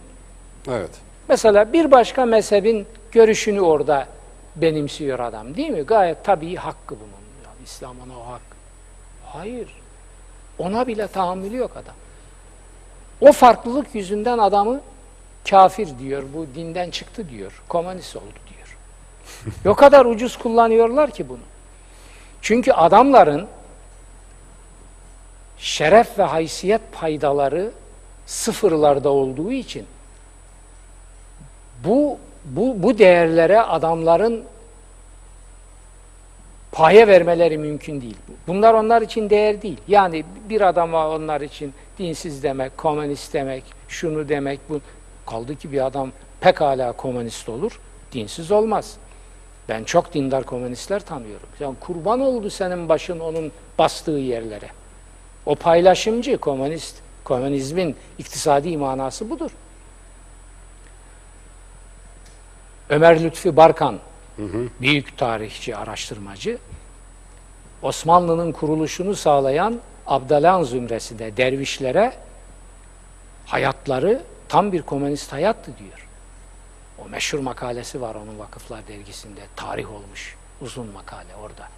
Evet. 0.69 0.91
Mesela 1.29 1.73
bir 1.73 1.91
başka 1.91 2.27
mezhebin 2.27 2.87
görüşünü 3.13 3.61
orada 3.61 4.07
benimsiyor 4.57 5.19
adam 5.19 5.57
değil 5.57 5.71
mi? 5.71 5.83
Gayet 5.83 6.25
tabii 6.25 6.57
hakkı 6.57 6.95
bunun. 6.95 7.25
Yani 7.45 7.65
İslam 7.65 7.97
ona 8.07 8.19
o 8.19 8.33
hak. 8.33 8.43
Hayır. 9.27 9.69
Ona 10.59 10.87
bile 10.87 11.07
tahammülü 11.07 11.57
yok 11.57 11.71
adam. 11.77 11.95
O 13.21 13.33
farklılık 13.33 13.95
yüzünden 13.95 14.39
adamı 14.39 14.81
kafir 15.51 15.89
diyor, 15.99 16.23
bu 16.35 16.47
dinden 16.55 16.91
çıktı 16.91 17.29
diyor, 17.31 17.63
komünist 17.69 18.17
oldu 18.17 18.25
diyor. 18.49 18.77
o 19.75 19.75
kadar 19.75 20.07
ucuz 20.07 20.37
kullanıyorlar 20.37 21.11
ki 21.11 21.29
bunu. 21.29 21.39
Çünkü 22.43 22.73
adamların 22.73 23.47
şeref 25.59 26.19
ve 26.19 26.23
haysiyet 26.23 26.81
paydaları 26.93 27.71
sıfırlarda 28.27 29.11
olduğu 29.11 29.53
için 29.53 29.87
bu 31.85 32.19
bu 32.45 32.83
bu 32.83 32.99
değerlere 32.99 33.61
adamların 33.61 34.45
paye 36.73 37.07
vermeleri 37.07 37.59
mümkün 37.59 38.01
değil. 38.01 38.17
Bunlar 38.47 38.75
onlar 38.75 39.03
için 39.03 39.31
değer 39.31 39.63
değil. 39.63 39.79
Yani 39.89 40.25
bir 40.49 40.61
adama 40.61 41.11
onlar 41.11 41.41
için 41.41 41.75
dinsiz 41.99 42.43
demek, 42.43 42.77
komünist 42.77 43.35
demek, 43.35 43.65
şunu 43.89 44.29
demek, 44.29 44.61
bu 44.69 44.81
kaldı 45.27 45.57
ki 45.57 45.73
bir 45.73 45.87
adam 45.87 46.11
pekala 46.41 46.93
komünist 46.93 47.49
olur, 47.49 47.81
dinsiz 48.13 48.51
olmaz. 48.51 48.97
Ben 49.69 49.85
çok 49.85 50.15
dindar 50.15 50.45
komünistler 50.45 51.05
tanıyorum. 51.05 51.49
Yani 51.61 51.75
kurban 51.81 52.21
oldu 52.21 52.51
senin 52.51 52.89
başın 52.89 53.21
onun 53.21 53.53
bastığı 53.79 54.11
yerlere. 54.11 54.69
O 55.47 55.55
paylaşımcı 55.55 56.39
komünist, 56.39 56.97
komünizmin 57.25 57.97
iktisadi 58.19 58.77
manası 58.77 59.31
budur. 59.31 59.51
Ömer 62.89 63.23
Lütfi 63.23 63.57
Barkan, 63.57 63.99
büyük 64.81 65.19
tarihçi, 65.19 65.77
araştırmacı, 65.77 66.59
Osmanlı'nın 67.83 68.53
kuruluşunu 68.53 69.15
sağlayan 69.15 69.81
Abdalan 70.07 70.63
zümresinde 70.63 71.37
dervişlere 71.37 72.13
hayatları 73.47 74.23
tam 74.49 74.73
bir 74.73 74.83
komünist 74.83 75.33
hayattı 75.33 75.79
diyor. 75.79 76.09
O 76.99 77.09
meşhur 77.09 77.39
makalesi 77.39 78.01
var 78.01 78.15
onun 78.15 78.39
Vakıflar 78.39 78.89
dergisinde. 78.89 79.41
Tarih 79.57 79.93
olmuş. 79.93 80.37
Uzun 80.61 80.87
makale 80.87 81.35
orada. 81.43 81.69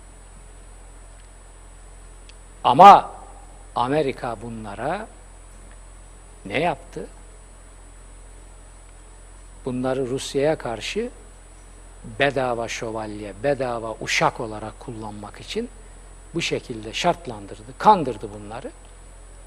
Ama 2.64 3.10
Amerika 3.74 4.42
bunlara 4.42 5.06
ne 6.44 6.60
yaptı? 6.60 7.06
Bunları 9.64 10.06
Rusya'ya 10.06 10.58
karşı 10.58 11.10
bedava 12.18 12.68
şövalye, 12.68 13.32
bedava 13.42 13.94
uşak 14.00 14.40
olarak 14.40 14.80
kullanmak 14.80 15.40
için 15.40 15.68
bu 16.34 16.42
şekilde 16.42 16.92
şartlandırdı, 16.92 17.78
kandırdı 17.78 18.28
bunları. 18.34 18.70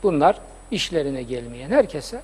Bunlar 0.04 0.40
işlerine 0.72 1.24
gelmeyen 1.24 1.72
herkese 1.72 2.22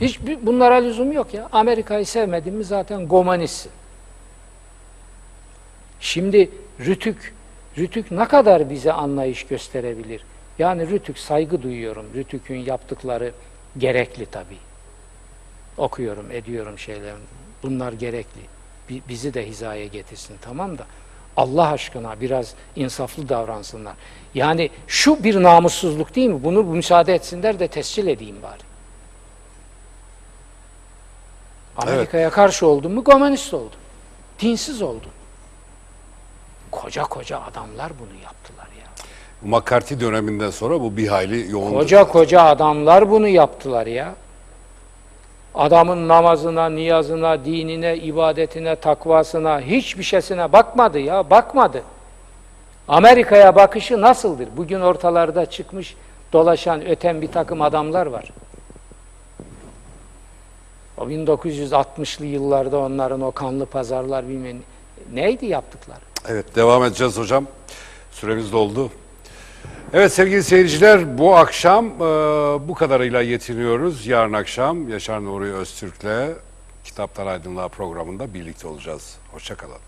hiç 0.00 0.20
bunlara 0.42 0.74
lüzum 0.74 1.12
yok 1.12 1.34
ya. 1.34 1.48
Amerika'yı 1.52 2.06
sevmedin 2.06 2.54
mi 2.54 2.64
zaten 2.64 3.08
gomanistsin. 3.08 3.72
Şimdi 6.00 6.50
Rütük, 6.80 7.34
Rütük 7.78 8.10
ne 8.10 8.28
kadar 8.28 8.70
bize 8.70 8.92
anlayış 8.92 9.46
gösterebilir? 9.46 10.24
Yani 10.58 10.88
Rütük 10.90 11.18
saygı 11.18 11.62
duyuyorum. 11.62 12.06
Rütük'ün 12.14 12.56
yaptıkları 12.58 13.32
gerekli 13.78 14.26
tabii. 14.26 14.58
Okuyorum, 15.76 16.30
ediyorum 16.30 16.78
şeyler. 16.78 17.14
Bunlar 17.62 17.92
gerekli. 17.92 18.40
Bi- 18.90 19.02
Bizi 19.08 19.34
de 19.34 19.46
hizaya 19.46 19.86
getirsin 19.86 20.36
tamam 20.42 20.78
da. 20.78 20.86
Allah 21.36 21.68
aşkına 21.68 22.20
biraz 22.20 22.54
insaflı 22.76 23.28
davransınlar. 23.28 23.94
Yani 24.34 24.70
şu 24.86 25.24
bir 25.24 25.42
namussuzluk 25.42 26.14
değil 26.14 26.28
mi? 26.30 26.44
Bunu 26.44 26.62
müsaade 26.62 27.14
etsinler 27.14 27.58
de 27.58 27.68
tescil 27.68 28.06
edeyim 28.06 28.36
bari. 28.42 28.73
Amerika'ya 31.76 32.30
karşı 32.30 32.66
oldun 32.66 32.92
mu 32.92 33.04
komünist 33.04 33.54
oldun. 33.54 33.78
Dinsiz 34.40 34.82
oldun. 34.82 35.10
Koca 36.70 37.02
koca 37.02 37.40
adamlar 37.40 37.92
bunu 37.98 38.22
yaptılar 38.24 38.68
ya. 38.80 38.86
McCarthy 39.42 40.00
döneminden 40.00 40.50
sonra 40.50 40.80
bu 40.80 40.96
bir 40.96 41.08
hayli 41.08 41.50
yoğundu. 41.50 41.78
Koca 41.78 42.04
koca 42.04 42.42
adamlar 42.42 43.10
bunu 43.10 43.28
yaptılar 43.28 43.86
ya. 43.86 44.14
Adamın 45.54 46.08
namazına, 46.08 46.68
niyazına, 46.68 47.44
dinine, 47.44 47.96
ibadetine, 47.96 48.76
takvasına, 48.76 49.60
hiçbir 49.60 50.02
şeysine 50.02 50.52
bakmadı 50.52 50.98
ya, 50.98 51.30
bakmadı. 51.30 51.82
Amerika'ya 52.88 53.56
bakışı 53.56 54.00
nasıldır? 54.00 54.48
Bugün 54.56 54.80
ortalarda 54.80 55.46
çıkmış, 55.46 55.96
dolaşan, 56.32 56.86
öten 56.86 57.22
bir 57.22 57.32
takım 57.32 57.62
adamlar 57.62 58.06
var. 58.06 58.24
O 60.98 61.08
1960'lı 61.08 62.24
yıllarda 62.26 62.78
onların 62.78 63.20
o 63.20 63.32
kanlı 63.32 63.66
pazarlar 63.66 64.28
bilmem 64.28 64.56
ne- 65.12 65.22
neydi 65.22 65.46
yaptıkları? 65.46 65.98
Evet 66.28 66.56
devam 66.56 66.84
edeceğiz 66.84 67.18
hocam. 67.18 67.46
Süremiz 68.12 68.52
doldu. 68.52 68.90
Evet 69.92 70.12
sevgili 70.12 70.42
seyirciler 70.42 71.18
bu 71.18 71.36
akşam 71.36 71.86
e, 71.86 72.00
bu 72.68 72.74
kadarıyla 72.74 73.22
yetiniyoruz. 73.22 74.06
Yarın 74.06 74.32
akşam 74.32 74.88
Yaşar 74.88 75.24
Nuri 75.24 75.52
Öztürk'le 75.52 76.36
Kitaptan 76.84 77.26
Aydınlığa 77.26 77.68
programında 77.68 78.34
birlikte 78.34 78.68
olacağız. 78.68 79.16
Hoşçakalın. 79.32 79.78